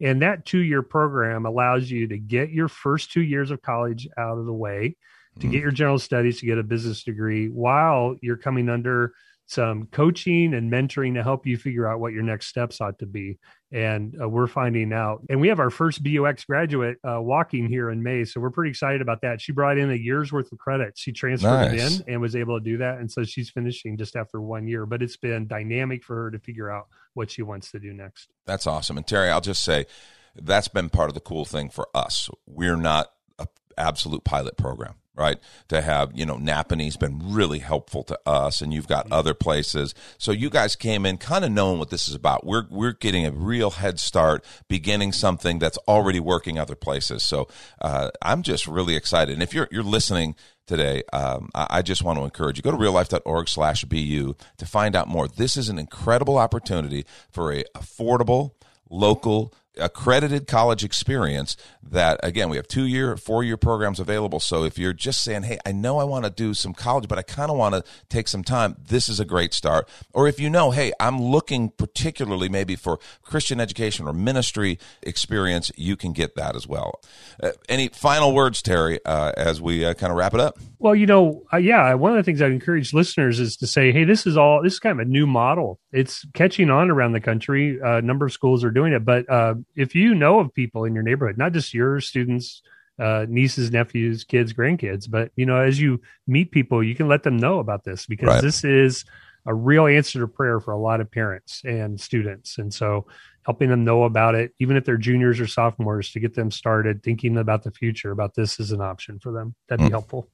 and 0.00 0.22
that 0.22 0.44
two 0.46 0.58
year 0.62 0.82
program 0.82 1.46
allows 1.46 1.90
you 1.90 2.06
to 2.08 2.18
get 2.18 2.50
your 2.50 2.68
first 2.68 3.12
two 3.12 3.22
years 3.22 3.50
of 3.50 3.60
college 3.62 4.08
out 4.16 4.38
of 4.38 4.46
the 4.46 4.52
way 4.52 4.96
to 5.40 5.46
get 5.48 5.62
your 5.62 5.70
general 5.70 5.98
studies 5.98 6.40
to 6.40 6.46
get 6.46 6.58
a 6.58 6.62
business 6.62 7.02
degree 7.04 7.48
while 7.48 8.14
you're 8.20 8.36
coming 8.36 8.68
under 8.68 9.14
some 9.52 9.86
coaching 9.92 10.54
and 10.54 10.72
mentoring 10.72 11.14
to 11.14 11.22
help 11.22 11.46
you 11.46 11.56
figure 11.56 11.86
out 11.86 12.00
what 12.00 12.12
your 12.12 12.22
next 12.22 12.46
steps 12.46 12.80
ought 12.80 12.98
to 13.00 13.06
be. 13.06 13.38
And 13.70 14.16
uh, 14.20 14.28
we're 14.28 14.46
finding 14.46 14.92
out. 14.92 15.22
And 15.30 15.40
we 15.40 15.48
have 15.48 15.60
our 15.60 15.70
first 15.70 16.02
BUX 16.02 16.44
graduate 16.44 16.98
uh, 17.08 17.20
walking 17.20 17.68
here 17.68 17.90
in 17.90 18.02
May. 18.02 18.24
So 18.24 18.40
we're 18.40 18.50
pretty 18.50 18.70
excited 18.70 19.00
about 19.00 19.22
that. 19.22 19.40
She 19.40 19.52
brought 19.52 19.78
in 19.78 19.90
a 19.90 19.94
year's 19.94 20.32
worth 20.32 20.50
of 20.52 20.58
credits. 20.58 21.00
She 21.00 21.12
transferred 21.12 21.72
Nice. 21.72 22.00
it 22.00 22.06
in 22.06 22.12
and 22.12 22.20
was 22.20 22.34
able 22.36 22.58
to 22.58 22.64
do 22.64 22.78
that. 22.78 22.98
And 22.98 23.10
so 23.10 23.24
she's 23.24 23.50
finishing 23.50 23.96
just 23.96 24.16
after 24.16 24.40
one 24.40 24.66
year. 24.66 24.84
But 24.86 25.02
it's 25.02 25.16
been 25.16 25.46
dynamic 25.46 26.04
for 26.04 26.16
her 26.16 26.30
to 26.30 26.38
figure 26.38 26.70
out 26.70 26.88
what 27.14 27.30
she 27.30 27.42
wants 27.42 27.70
to 27.72 27.78
do 27.78 27.92
next. 27.92 28.28
That's 28.46 28.66
awesome. 28.66 28.96
And 28.96 29.06
Terry, 29.06 29.30
I'll 29.30 29.40
just 29.40 29.62
say 29.64 29.86
that's 30.34 30.68
been 30.68 30.88
part 30.88 31.10
of 31.10 31.14
the 31.14 31.20
cool 31.20 31.44
thing 31.44 31.68
for 31.68 31.88
us. 31.94 32.30
We're 32.46 32.76
not 32.76 33.12
a 33.38 33.46
absolute 33.76 34.24
pilot 34.24 34.56
program, 34.56 34.94
right? 35.14 35.38
To 35.68 35.82
have, 35.82 36.10
you 36.14 36.24
know, 36.24 36.36
Nappanee's 36.36 36.96
been 36.96 37.20
really 37.22 37.58
helpful 37.58 38.02
to 38.04 38.18
us 38.26 38.60
and 38.60 38.72
you've 38.72 38.88
got 38.88 39.10
other 39.12 39.34
places. 39.34 39.94
So 40.18 40.32
you 40.32 40.48
guys 40.50 40.76
came 40.76 41.04
in 41.04 41.18
kind 41.18 41.44
of 41.44 41.52
knowing 41.52 41.78
what 41.78 41.90
this 41.90 42.08
is 42.08 42.14
about. 42.14 42.46
We're 42.46 42.66
we're 42.70 42.92
getting 42.92 43.26
a 43.26 43.30
real 43.30 43.70
head 43.70 44.00
start, 44.00 44.44
beginning 44.68 45.12
something 45.12 45.58
that's 45.58 45.78
already 45.88 46.20
working 46.20 46.58
other 46.58 46.74
places. 46.74 47.22
So 47.22 47.48
uh, 47.80 48.10
I'm 48.22 48.42
just 48.42 48.66
really 48.66 48.96
excited. 48.96 49.32
And 49.34 49.42
if 49.42 49.52
you're 49.52 49.68
you're 49.70 49.82
listening 49.82 50.34
today, 50.66 51.02
um, 51.12 51.50
I, 51.54 51.66
I 51.70 51.82
just 51.82 52.02
want 52.02 52.18
to 52.18 52.24
encourage 52.24 52.56
you. 52.56 52.62
Go 52.62 52.70
to 52.70 52.76
reallife.org 52.76 53.48
slash 53.48 53.84
BU 53.84 54.34
to 54.56 54.66
find 54.66 54.96
out 54.96 55.08
more. 55.08 55.28
This 55.28 55.56
is 55.56 55.68
an 55.68 55.78
incredible 55.78 56.38
opportunity 56.38 57.04
for 57.30 57.52
a 57.52 57.64
affordable, 57.76 58.52
local, 58.88 59.52
accredited 59.78 60.46
college 60.46 60.84
experience 60.84 61.56
that 61.82 62.20
again 62.22 62.50
we 62.50 62.56
have 62.56 62.68
two 62.68 62.84
year 62.84 63.16
four 63.16 63.42
year 63.42 63.56
programs 63.56 63.98
available. 63.98 64.38
So 64.38 64.64
if 64.64 64.78
you're 64.78 64.92
just 64.92 65.22
saying 65.22 65.44
hey 65.44 65.58
i 65.64 65.72
know 65.72 65.98
i 65.98 66.04
want 66.04 66.24
to 66.24 66.30
do 66.30 66.54
some 66.54 66.74
college 66.74 67.08
but 67.08 67.18
i 67.18 67.22
kind 67.22 67.50
of 67.50 67.56
want 67.56 67.74
to 67.74 67.84
take 68.08 68.28
some 68.28 68.44
time 68.44 68.76
this 68.86 69.08
is 69.08 69.18
a 69.18 69.24
great 69.24 69.54
start. 69.54 69.88
Or 70.12 70.28
if 70.28 70.38
you 70.38 70.50
know 70.50 70.72
hey 70.72 70.92
i'm 71.00 71.20
looking 71.20 71.70
particularly 71.70 72.48
maybe 72.48 72.76
for 72.76 72.98
christian 73.22 73.60
education 73.60 74.06
or 74.06 74.12
ministry 74.12 74.78
experience 75.02 75.72
you 75.76 75.96
can 75.96 76.12
get 76.12 76.34
that 76.36 76.54
as 76.54 76.66
well. 76.66 77.00
Uh, 77.42 77.52
any 77.68 77.88
final 77.88 78.34
words 78.34 78.60
terry 78.62 79.00
uh, 79.06 79.32
as 79.36 79.60
we 79.60 79.84
uh, 79.84 79.94
kind 79.94 80.10
of 80.10 80.18
wrap 80.18 80.34
it 80.34 80.40
up? 80.40 80.58
Well 80.78 80.94
you 80.94 81.06
know 81.06 81.44
uh, 81.52 81.56
yeah 81.56 81.94
one 81.94 82.12
of 82.12 82.18
the 82.18 82.22
things 82.22 82.42
i 82.42 82.46
encourage 82.46 82.92
listeners 82.92 83.40
is 83.40 83.56
to 83.56 83.66
say 83.66 83.90
hey 83.90 84.04
this 84.04 84.26
is 84.26 84.36
all 84.36 84.62
this 84.62 84.74
is 84.74 84.80
kind 84.80 85.00
of 85.00 85.06
a 85.06 85.10
new 85.10 85.26
model. 85.26 85.80
It's 85.92 86.26
catching 86.34 86.70
on 86.70 86.90
around 86.90 87.12
the 87.12 87.20
country. 87.20 87.80
Uh, 87.80 87.98
a 87.98 88.02
number 88.02 88.26
of 88.26 88.32
schools 88.32 88.64
are 88.64 88.70
doing 88.70 88.92
it 88.92 89.04
but 89.04 89.28
uh, 89.30 89.54
if 89.74 89.94
you 89.94 90.14
know 90.14 90.40
of 90.40 90.52
people 90.54 90.84
in 90.84 90.94
your 90.94 91.02
neighborhood, 91.02 91.38
not 91.38 91.52
just 91.52 91.74
your 91.74 92.00
students, 92.00 92.62
uh, 92.98 93.26
nieces, 93.28 93.70
nephews, 93.70 94.24
kids, 94.24 94.52
grandkids, 94.52 95.10
but 95.10 95.30
you 95.36 95.46
know, 95.46 95.56
as 95.56 95.80
you 95.80 96.00
meet 96.26 96.50
people, 96.50 96.82
you 96.82 96.94
can 96.94 97.08
let 97.08 97.22
them 97.22 97.36
know 97.36 97.58
about 97.58 97.84
this 97.84 98.06
because 98.06 98.28
right. 98.28 98.42
this 98.42 98.64
is 98.64 99.04
a 99.46 99.54
real 99.54 99.86
answer 99.86 100.20
to 100.20 100.28
prayer 100.28 100.60
for 100.60 100.72
a 100.72 100.78
lot 100.78 101.00
of 101.00 101.10
parents 101.10 101.62
and 101.64 102.00
students. 102.00 102.58
And 102.58 102.72
so 102.72 103.06
helping 103.44 103.70
them 103.70 103.84
know 103.84 104.04
about 104.04 104.34
it, 104.34 104.52
even 104.60 104.76
if 104.76 104.84
they're 104.84 104.96
juniors 104.96 105.40
or 105.40 105.46
sophomores, 105.46 106.12
to 106.12 106.20
get 106.20 106.34
them 106.34 106.50
started 106.50 107.02
thinking 107.02 107.36
about 107.36 107.64
the 107.64 107.72
future, 107.72 108.12
about 108.12 108.34
this 108.34 108.60
as 108.60 108.70
an 108.70 108.80
option 108.80 109.18
for 109.18 109.32
them. 109.32 109.54
That'd 109.68 109.84
be 109.84 109.88
mm. 109.88 109.92
helpful. 109.92 110.28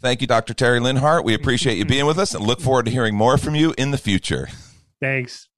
Thank 0.00 0.20
you, 0.20 0.26
Dr. 0.26 0.52
Terry 0.52 0.80
Linhart. 0.80 1.24
We 1.24 1.32
appreciate 1.32 1.78
you 1.78 1.84
being 1.84 2.06
with 2.06 2.18
us 2.18 2.34
and 2.34 2.44
look 2.44 2.60
forward 2.60 2.86
to 2.86 2.90
hearing 2.90 3.14
more 3.14 3.38
from 3.38 3.54
you 3.54 3.72
in 3.78 3.92
the 3.92 3.98
future. 3.98 4.48
Thanks. 5.00 5.48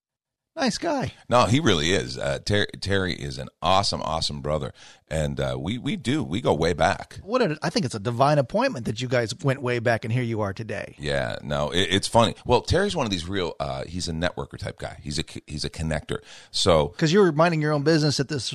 Nice 0.56 0.78
guy. 0.78 1.12
No, 1.28 1.46
he 1.46 1.58
really 1.58 1.90
is. 1.90 2.16
Uh, 2.16 2.38
Terry, 2.44 2.68
Terry 2.80 3.12
is 3.12 3.38
an 3.38 3.48
awesome, 3.60 4.00
awesome 4.02 4.40
brother, 4.40 4.72
and 5.08 5.40
uh, 5.40 5.56
we 5.58 5.78
we 5.78 5.96
do 5.96 6.22
we 6.22 6.40
go 6.40 6.54
way 6.54 6.72
back. 6.74 7.18
What 7.24 7.42
a, 7.42 7.58
I 7.60 7.70
think 7.70 7.84
it's 7.84 7.96
a 7.96 8.00
divine 8.00 8.38
appointment 8.38 8.86
that 8.86 9.02
you 9.02 9.08
guys 9.08 9.34
went 9.42 9.62
way 9.62 9.80
back, 9.80 10.04
and 10.04 10.12
here 10.12 10.22
you 10.22 10.42
are 10.42 10.52
today. 10.52 10.94
Yeah, 10.96 11.36
no, 11.42 11.70
it, 11.70 11.88
it's 11.90 12.06
funny. 12.06 12.36
Well, 12.46 12.60
Terry's 12.62 12.94
one 12.94 13.04
of 13.04 13.10
these 13.10 13.28
real. 13.28 13.54
Uh, 13.58 13.84
he's 13.84 14.08
a 14.08 14.12
networker 14.12 14.56
type 14.56 14.78
guy. 14.78 14.98
He's 15.02 15.18
a 15.18 15.24
he's 15.46 15.64
a 15.64 15.70
connector. 15.70 16.18
So 16.52 16.88
because 16.88 17.12
you're 17.12 17.32
minding 17.32 17.60
your 17.60 17.72
own 17.72 17.82
business 17.82 18.20
at 18.20 18.28
this 18.28 18.54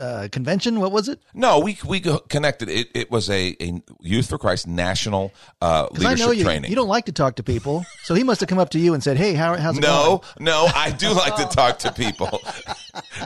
uh, 0.00 0.28
convention. 0.32 0.80
What 0.80 0.92
was 0.92 1.08
it? 1.08 1.20
No, 1.34 1.58
we 1.58 1.78
we 1.86 2.00
connected. 2.28 2.68
It, 2.68 2.90
it 2.94 3.10
was 3.10 3.28
a, 3.28 3.56
a 3.60 3.82
Youth 4.00 4.28
for 4.28 4.38
Christ 4.38 4.66
national 4.66 5.32
uh, 5.60 5.88
leadership 5.92 6.08
I 6.08 6.14
know 6.14 6.30
you, 6.30 6.44
training. 6.44 6.70
You 6.70 6.76
don't 6.76 6.88
like 6.88 7.04
to 7.06 7.12
talk 7.12 7.36
to 7.36 7.42
people, 7.42 7.84
so 8.04 8.14
he 8.14 8.24
must 8.24 8.40
have 8.40 8.48
come 8.48 8.58
up 8.58 8.70
to 8.70 8.78
you 8.78 8.94
and 8.94 9.02
said, 9.02 9.16
"Hey, 9.16 9.34
how, 9.34 9.56
how's 9.56 9.78
it 9.78 9.82
no, 9.82 9.88
going?" 9.88 10.20
No, 10.40 10.66
no, 10.66 10.72
I 10.74 10.90
do 10.90 11.12
like 11.14 11.36
to 11.36 11.44
talk 11.44 11.78
to 11.80 11.92
people. 11.92 12.40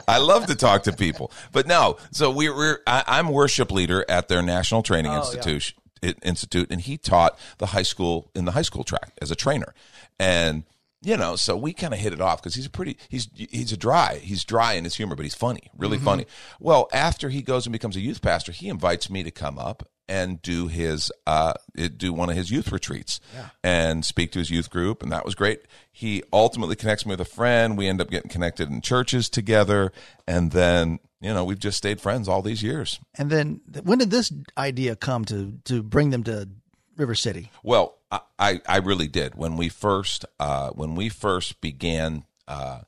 I 0.07 0.17
love 0.17 0.47
to 0.47 0.55
talk 0.55 0.83
to 0.83 0.93
people, 0.93 1.31
but 1.51 1.67
no. 1.67 1.97
So 2.11 2.29
we, 2.29 2.49
we're 2.49 2.79
I, 2.85 3.19
am 3.19 3.29
worship 3.29 3.71
leader 3.71 4.05
at 4.09 4.27
their 4.27 4.41
national 4.41 4.83
training 4.83 5.11
oh, 5.11 5.17
institution. 5.17 5.77
Yeah. 5.77 5.81
Institute, 6.21 6.67
and 6.69 6.81
he 6.81 6.97
taught 6.97 7.39
the 7.57 7.67
high 7.67 7.81
school 7.81 8.29
in 8.35 8.45
the 8.45 8.51
high 8.51 8.61
school 8.61 8.83
track 8.83 9.13
as 9.23 9.31
a 9.31 9.35
trainer, 9.35 9.73
and 10.19 10.61
you 11.05 11.17
know, 11.17 11.35
so 11.35 11.55
we 11.55 11.71
kind 11.71 11.93
of 11.93 11.99
hit 11.99 12.13
it 12.13 12.19
off 12.19 12.41
because 12.41 12.55
he's 12.55 12.65
a 12.65 12.69
pretty 12.69 12.97
he's 13.09 13.29
he's 13.35 13.71
a 13.71 13.77
dry 13.77 14.15
he's 14.15 14.43
dry 14.43 14.73
in 14.73 14.83
his 14.83 14.95
humor, 14.95 15.15
but 15.15 15.23
he's 15.23 15.35
funny, 15.35 15.69
really 15.77 15.97
mm-hmm. 15.97 16.05
funny. 16.05 16.25
Well, 16.59 16.89
after 16.91 17.29
he 17.29 17.43
goes 17.43 17.65
and 17.67 17.73
becomes 17.73 17.95
a 17.95 18.01
youth 18.01 18.21
pastor, 18.21 18.51
he 18.51 18.69
invites 18.69 19.09
me 19.09 19.21
to 19.23 19.31
come 19.31 19.59
up 19.59 19.87
and 20.07 20.41
do 20.41 20.67
his 20.67 21.11
uh 21.27 21.53
do 21.97 22.11
one 22.11 22.29
of 22.29 22.35
his 22.35 22.51
youth 22.51 22.71
retreats 22.71 23.19
yeah. 23.33 23.49
and 23.63 24.05
speak 24.05 24.31
to 24.31 24.39
his 24.39 24.49
youth 24.49 24.71
group, 24.71 25.03
and 25.03 25.11
that 25.11 25.25
was 25.25 25.35
great. 25.35 25.61
He 25.91 26.23
ultimately 26.33 26.75
connects 26.75 27.05
me 27.05 27.11
with 27.11 27.21
a 27.21 27.25
friend. 27.25 27.77
We 27.77 27.87
end 27.87 28.01
up 28.01 28.09
getting 28.09 28.29
connected 28.29 28.69
in 28.69 28.81
churches 28.81 29.29
together, 29.29 29.91
and 30.27 30.51
then 30.51 30.99
you 31.21 31.33
know 31.33 31.45
we've 31.45 31.59
just 31.59 31.77
stayed 31.77 32.01
friends 32.01 32.27
all 32.27 32.41
these 32.41 32.63
years. 32.63 32.99
And 33.15 33.29
then 33.29 33.61
when 33.83 33.99
did 33.99 34.09
this 34.09 34.33
idea 34.57 34.95
come 34.95 35.23
to 35.25 35.59
to 35.65 35.83
bring 35.83 36.09
them 36.09 36.23
to 36.23 36.49
River 36.97 37.13
City? 37.13 37.51
Well, 37.61 37.99
I, 38.39 38.61
I 38.67 38.77
really 38.77 39.07
did 39.07 39.35
when 39.35 39.57
we 39.57 39.69
first 39.69 40.25
uh, 40.39 40.69
when 40.71 40.95
we 40.95 41.09
first 41.09 41.61
began 41.61 42.25
uh, 42.47 42.81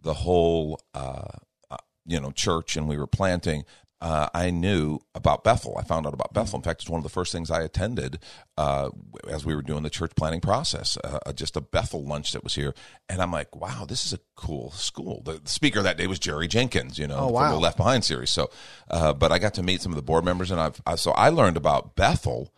the 0.00 0.14
whole 0.14 0.80
uh, 0.94 1.38
uh 1.70 1.76
you 2.06 2.20
know 2.20 2.30
church 2.30 2.76
and 2.76 2.88
we 2.88 2.98
were 2.98 3.06
planting. 3.06 3.64
Uh, 4.00 4.28
I 4.34 4.50
knew 4.50 4.98
about 5.14 5.44
Bethel. 5.44 5.76
I 5.78 5.84
found 5.84 6.08
out 6.08 6.12
about 6.12 6.34
Bethel. 6.34 6.56
In 6.56 6.64
fact, 6.64 6.80
it's 6.80 6.90
one 6.90 6.98
of 6.98 7.04
the 7.04 7.08
first 7.08 7.30
things 7.30 7.52
I 7.52 7.62
attended 7.62 8.18
uh, 8.58 8.90
as 9.30 9.46
we 9.46 9.54
were 9.54 9.62
doing 9.62 9.84
the 9.84 9.90
church 9.90 10.10
planning 10.16 10.40
process. 10.40 10.98
just 11.36 11.56
a 11.56 11.60
Bethel 11.60 12.04
lunch 12.04 12.32
that 12.32 12.42
was 12.42 12.56
here, 12.56 12.74
and 13.08 13.22
I'm 13.22 13.30
like, 13.30 13.54
"Wow, 13.54 13.84
this 13.88 14.04
is 14.04 14.12
a 14.12 14.18
cool 14.34 14.72
school." 14.72 15.22
The 15.24 15.40
speaker 15.44 15.82
that 15.82 15.98
day 15.98 16.08
was 16.08 16.18
Jerry 16.18 16.48
Jenkins, 16.48 16.98
you 16.98 17.06
know, 17.06 17.16
oh, 17.16 17.28
wow. 17.28 17.42
from 17.42 17.50
the 17.52 17.60
Left 17.60 17.76
Behind 17.76 18.04
series. 18.04 18.30
So, 18.30 18.50
but 18.88 19.30
I 19.30 19.38
got 19.38 19.54
to 19.54 19.62
meet 19.62 19.80
some 19.80 19.92
of 19.92 19.96
the 19.96 20.02
board 20.02 20.24
members, 20.24 20.50
and 20.50 20.60
I've 20.60 20.82
I, 20.84 20.96
so 20.96 21.12
I 21.12 21.28
learned 21.28 21.56
about 21.56 21.94
Bethel 21.94 22.52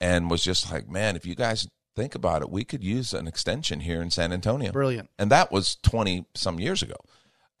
and 0.00 0.30
was 0.30 0.42
just 0.42 0.70
like, 0.70 0.88
man, 0.88 1.16
if 1.16 1.26
you 1.26 1.34
guys 1.34 1.68
think 1.96 2.14
about 2.14 2.42
it, 2.42 2.50
we 2.50 2.64
could 2.64 2.82
use 2.82 3.12
an 3.12 3.26
extension 3.26 3.80
here 3.80 4.02
in 4.02 4.10
San 4.10 4.32
Antonio. 4.32 4.72
Brilliant. 4.72 5.10
And 5.18 5.30
that 5.30 5.52
was 5.52 5.76
20 5.76 6.26
some 6.34 6.58
years 6.58 6.82
ago. 6.82 6.96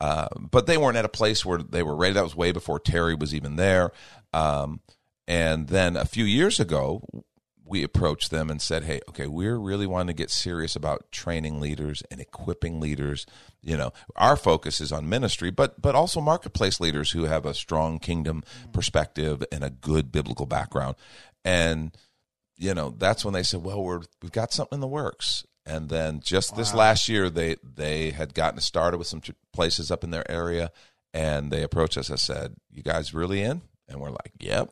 Uh, 0.00 0.28
but 0.38 0.66
they 0.66 0.76
weren't 0.76 0.96
at 0.96 1.04
a 1.04 1.08
place 1.10 1.44
where 1.44 1.58
they 1.58 1.82
were 1.82 1.96
ready. 1.96 2.14
That 2.14 2.24
was 2.24 2.36
way 2.36 2.52
before 2.52 2.80
Terry 2.80 3.14
was 3.14 3.34
even 3.34 3.56
there. 3.56 3.92
Um, 4.32 4.80
and 5.26 5.68
then 5.68 5.96
a 5.96 6.04
few 6.04 6.24
years 6.24 6.60
ago, 6.60 7.02
we 7.66 7.82
approached 7.82 8.30
them 8.30 8.50
and 8.50 8.60
said, 8.60 8.84
"Hey, 8.84 9.00
okay, 9.08 9.26
we're 9.26 9.56
really 9.56 9.86
wanting 9.86 10.08
to 10.08 10.22
get 10.22 10.30
serious 10.30 10.76
about 10.76 11.10
training 11.10 11.60
leaders 11.60 12.02
and 12.10 12.20
equipping 12.20 12.78
leaders. 12.78 13.24
You 13.62 13.78
know, 13.78 13.92
our 14.16 14.36
focus 14.36 14.80
is 14.80 14.92
on 14.92 15.08
ministry, 15.08 15.50
but 15.50 15.80
but 15.80 15.94
also 15.94 16.20
marketplace 16.20 16.78
leaders 16.78 17.12
who 17.12 17.24
have 17.24 17.46
a 17.46 17.54
strong 17.54 17.98
kingdom 17.98 18.42
perspective 18.72 19.42
and 19.50 19.64
a 19.64 19.70
good 19.70 20.12
biblical 20.12 20.44
background." 20.44 20.96
And 21.42 21.96
you 22.56 22.74
know, 22.74 22.94
that's 22.96 23.24
when 23.24 23.34
they 23.34 23.42
said, 23.42 23.62
"Well, 23.62 23.82
we're 23.82 24.02
we've 24.22 24.32
got 24.32 24.52
something 24.52 24.76
in 24.76 24.80
the 24.80 24.86
works." 24.86 25.44
And 25.66 25.88
then 25.88 26.20
just 26.20 26.52
wow. 26.52 26.58
this 26.58 26.74
last 26.74 27.08
year, 27.08 27.30
they 27.30 27.56
they 27.62 28.10
had 28.10 28.34
gotten 28.34 28.60
started 28.60 28.98
with 28.98 29.06
some 29.06 29.22
places 29.52 29.90
up 29.90 30.04
in 30.04 30.10
their 30.10 30.30
area, 30.30 30.70
and 31.12 31.50
they 31.50 31.62
approached 31.62 31.96
us. 31.96 32.10
I 32.10 32.16
said, 32.16 32.54
"You 32.70 32.82
guys 32.82 33.14
really 33.14 33.40
in?" 33.42 33.62
And 33.88 34.00
we're 34.00 34.10
like, 34.10 34.32
"Yep." 34.40 34.70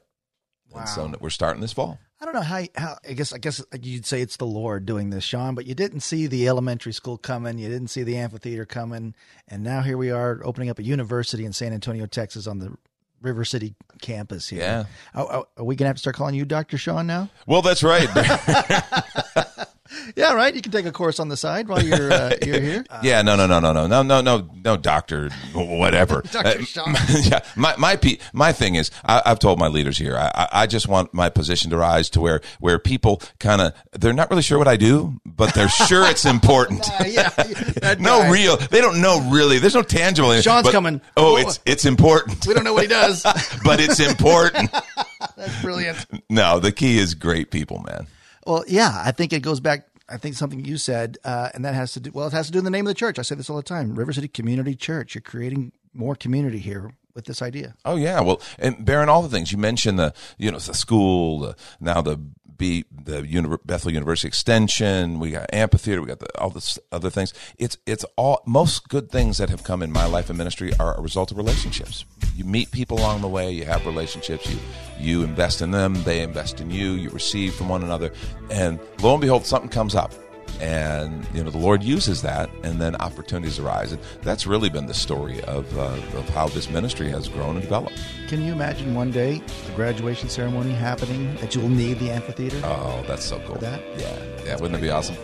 Wow. 0.71 0.81
And 0.81 0.88
so 0.88 1.12
we're 1.21 1.31
starting 1.31 1.61
this 1.61 1.73
fall. 1.73 1.99
I 2.21 2.25
don't 2.25 2.35
know 2.35 2.40
how, 2.40 2.62
how. 2.77 2.99
I 3.09 3.14
guess 3.14 3.33
I 3.33 3.38
guess 3.38 3.61
uh, 3.61 3.79
you'd 3.83 4.07
say 4.07 4.21
it's 4.21 4.37
the 4.37 4.47
Lord 4.47 4.87
doing 4.87 5.11
this, 5.11 5.25
Sean. 5.25 5.55
But 5.55 5.66
you 5.66 5.75
didn't 5.75 6.01
see 6.01 6.29
the 6.29 6.47
elementary 6.47 6.92
school 6.92 7.18
coming. 7.18 7.59
You 7.59 7.68
didn't 7.68 7.88
see 7.88 8.05
the 8.05 8.16
amphitheater 8.16 8.64
coming, 8.64 9.14
and 9.49 9.64
now 9.64 9.81
here 9.81 9.97
we 9.97 10.11
are 10.11 10.40
opening 10.45 10.71
up 10.71 10.79
a 10.79 10.85
university 10.85 11.45
in 11.45 11.53
San 11.53 11.73
Antonio, 11.73 12.07
Texas, 12.07 12.47
on 12.47 12.61
the 12.61 12.77
River 13.23 13.45
City 13.45 13.75
campus 14.01 14.49
here. 14.49 14.61
Yeah. 14.61 14.85
Are, 15.15 15.25
oh, 15.25 15.29
oh, 15.31 15.47
are 15.57 15.65
we 15.65 15.77
going 15.77 15.85
to 15.85 15.89
have 15.89 15.97
to 15.97 16.01
start 16.01 16.17
calling 16.17 16.35
you 16.35 16.45
Dr. 16.45 16.77
Sean 16.79 17.07
now? 17.07 17.31
Well, 17.47 17.63
that's 17.63 17.83
right. 17.83 18.09
yeah, 20.17 20.33
right. 20.35 20.55
You 20.55 20.63
can 20.63 20.73
take 20.73 20.87
a 20.87 20.93
course 20.93 21.21
on 21.21 21.29
the 21.29 21.37
side 21.37 21.69
while 21.69 21.83
you're 21.83 22.13
uh, 22.13 22.35
you're 22.45 22.61
here. 22.61 22.85
Uh, 22.89 23.01
yeah, 23.03 23.23
no, 23.23 23.37
no, 23.37 23.47
no, 23.47 23.61
no, 23.61 23.73
no, 23.73 23.87
no, 23.87 24.03
no, 24.03 24.21
no, 24.21 24.51
no, 24.65 24.77
doctor, 24.77 25.31
whatever. 25.55 26.23
doctor 26.31 26.65
Sean. 26.65 26.95
yeah, 27.23 27.41
my 27.57 27.75
my 27.77 27.99
my 28.33 28.53
thing 28.53 28.75
is, 28.75 28.91
I, 29.05 29.23
have 29.27 29.39
told 29.39 29.59
my 29.59 29.69
leaders 29.69 29.99
here, 29.99 30.17
I, 30.17 30.49
I 30.53 30.67
just 30.67 30.89
want 30.89 31.13
my 31.15 31.29
position 31.29 31.71
to 31.71 31.77
rise 31.77 32.11
to 32.11 32.21
where 32.21 32.41
where 32.61 32.79
people 32.79 33.23
kind 33.39 33.61
of 33.61 33.75
they're 33.93 34.13
not 34.13 34.31
really 34.31 34.43
sure 34.43 34.59
what 34.59 34.69
I 34.69 34.77
do, 34.77 35.21
but 35.37 35.55
they're 35.55 35.68
sure 35.68 36.09
it's 36.09 36.25
important. 36.25 36.88
uh, 37.01 37.05
yeah, 37.07 37.95
no 37.99 38.31
real, 38.31 38.57
they 38.57 38.81
don't 38.81 39.01
know 39.01 39.21
really. 39.31 39.59
There's 39.59 39.75
no 39.75 39.83
tangible. 39.83 40.33
Sean's 40.40 40.66
but, 40.66 40.73
coming. 40.73 41.01
Oh, 41.16 41.37
it's 41.37 41.61
it's 41.66 41.85
important. 41.85 42.47
We 42.47 42.55
don't 42.55 42.64
know 42.64 42.75
what 42.75 42.83
he 42.83 42.88
does, 42.88 43.23
but 43.64 43.81
it's 43.81 44.01
important. 44.01 44.71
That's 45.37 45.62
brilliant. 45.62 46.07
No, 46.29 46.59
the 46.59 46.73
key 46.73 46.99
is 46.99 47.14
great 47.14 47.51
people, 47.51 47.83
man. 47.87 48.07
Well, 48.47 48.64
yeah, 48.66 49.03
I 49.05 49.12
think 49.12 49.33
it 49.33 49.40
goes 49.40 49.61
back. 49.61 49.88
I 50.09 50.16
think 50.16 50.35
something 50.35 50.64
you 50.64 50.77
said, 50.77 51.16
uh, 51.25 51.51
and 51.55 51.64
that 51.64 51.75
has 51.75 51.92
to 51.95 52.01
do. 52.01 52.11
Well, 52.12 52.27
it 52.27 52.33
has 52.33 52.47
to 52.47 52.53
do 52.53 52.59
in 52.59 52.64
the 52.64 52.71
name 52.71 52.87
of 52.87 52.90
the 52.90 52.95
church. 52.95 53.18
I 53.18 53.23
say 53.23 53.35
this 53.35 53.49
all 53.49 53.57
the 53.57 53.62
time: 53.62 53.95
River 53.95 54.12
City 54.12 54.29
Community 54.29 54.75
Church. 54.75 55.14
You're 55.14 55.23
creating 55.23 55.73
more 55.95 56.14
community 56.14 56.59
here 56.59 56.92
with 57.14 57.27
this 57.27 57.42
idea. 57.42 57.75
Oh 57.85 57.97
yeah, 57.97 58.21
well, 58.21 58.40
and 58.59 58.85
Baron, 58.85 59.09
all 59.09 59.23
the 59.23 59.29
things 59.29 59.53
you 59.53 59.59
mentioned 59.59 59.99
the 59.99 60.14
you 60.38 60.51
know 60.51 60.59
the 60.59 60.75
school, 60.75 61.40
the, 61.40 61.57
now 61.81 62.01
the 62.01 62.18
be 62.57 62.85
the 62.91 63.59
Bethel 63.65 63.93
University 63.93 64.29
Extension. 64.29 65.19
We 65.19 65.31
got 65.31 65.53
amphitheater. 65.53 66.01
We 66.01 66.09
got 66.09 66.21
the, 66.21 66.41
all 66.41 66.51
this 66.51 66.79
other 66.91 67.11
things. 67.11 67.33
It's 67.59 67.77
it's 67.87 68.05
all 68.17 68.43
most 68.47 68.88
good 68.88 69.11
things 69.11 69.38
that 69.38 69.51
have 69.51 69.65
come 69.65 69.83
in 69.83 69.93
my 69.93 70.07
life 70.07 70.29
and 70.29 70.38
ministry 70.38 70.73
are 70.79 70.97
a 70.97 71.01
result 71.01 71.31
of 71.31 71.37
relationships. 71.37 72.05
You 72.37 72.45
meet 72.45 72.71
people 72.71 72.99
along 72.99 73.21
the 73.21 73.29
way. 73.29 73.51
You 73.51 73.65
have 73.65 73.85
relationships. 73.87 74.49
You 74.51 74.59
you 74.99 75.23
invest 75.23 75.62
in 75.62 75.71
them. 75.71 76.03
They 76.05 76.23
invest 76.23 76.61
in 76.61 76.71
you. 76.71 76.93
You 76.93 77.11
receive 77.11 77.55
from 77.55 77.69
one 77.69 77.83
another, 77.83 78.12
and 78.51 78.79
lo 79.03 79.12
and 79.12 79.21
behold, 79.21 79.47
something 79.47 79.71
comes 79.71 79.95
up 79.95 80.12
and 80.61 81.27
you 81.35 81.43
know 81.43 81.51
the 81.51 81.59
Lord 81.59 81.83
uses 81.83 82.23
that, 82.23 82.51
and 82.62 82.81
then 82.81 82.97
opportunities 82.97 83.59
arise, 83.59 83.93
and 83.93 84.01
that's 84.23 84.47
really 84.47 84.69
been 84.69 84.87
the 84.87 84.95
story 84.95 85.41
of 85.43 85.79
uh, 85.79 85.85
of 86.17 86.29
how 86.31 86.49
this 86.49 86.71
ministry 86.71 87.09
has 87.11 87.29
grown 87.29 87.57
and 87.57 87.62
developed. 87.62 87.99
Can 88.29 88.45
you 88.45 88.53
imagine 88.53 88.95
one 88.95 89.11
day 89.11 89.43
the 89.67 89.73
graduation 89.75 90.29
ceremony 90.29 90.73
happening 90.73 91.35
that 91.37 91.55
you'll 91.55 91.69
need 91.69 91.99
the 91.99 92.11
amphitheater? 92.11 92.61
Oh, 92.65 93.05
that's 93.07 93.25
so 93.25 93.41
cool! 93.47 93.57
that? 93.57 93.81
Yeah, 93.99 94.19
yeah, 94.45 94.55
wouldn't 94.57 94.77
it 94.77 94.83
be 94.83 94.91
awesome? 94.91 95.17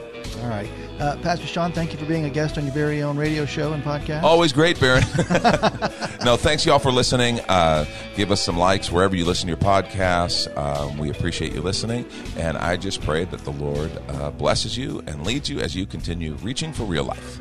All 0.43 0.49
right, 0.49 0.69
uh, 1.01 1.17
Pastor 1.23 1.47
Sean, 1.47 1.73
thank 1.73 1.93
you 1.93 1.99
for 1.99 2.07
being 2.07 2.25
a 2.25 2.31
guest 2.31 2.59
on 2.59 2.65
your 2.65 2.75
very 2.75 3.03
own 3.03 3.17
radio 3.17 3.45
show 3.45 3.73
and 3.73 3.83
podcast. 3.83 4.23
Always 4.23 4.53
great, 4.53 4.79
Baron. 4.79 5.05
no, 6.25 6.37
thanks 6.37 6.67
y'all 6.67 6.79
for 6.79 6.91
listening. 6.91 7.41
Uh, 7.49 7.85
give 8.17 8.31
us 8.31 8.41
some 8.41 8.57
likes 8.57 8.91
wherever 8.91 9.15
you 9.15 9.25
listen 9.25 9.47
to 9.47 9.51
your 9.51 9.57
podcasts. 9.57 10.55
Um, 10.57 10.99
we 10.99 11.11
appreciate 11.11 11.53
you 11.53 11.63
listening, 11.63 12.07
and 12.37 12.57
I 12.59 12.77
just 12.77 13.03
pray 13.03 13.25
that 13.25 13.41
the 13.45 13.53
Lord 13.53 13.91
uh, 14.09 14.31
blesses 14.33 14.77
you 14.77 15.03
and 15.07 15.25
leads 15.25 15.49
you 15.49 15.61
as 15.61 15.77
you 15.77 15.87
continue 15.87 16.35
reaching 16.35 16.73
for 16.73 16.85
real 16.85 17.05
life. 17.05 17.41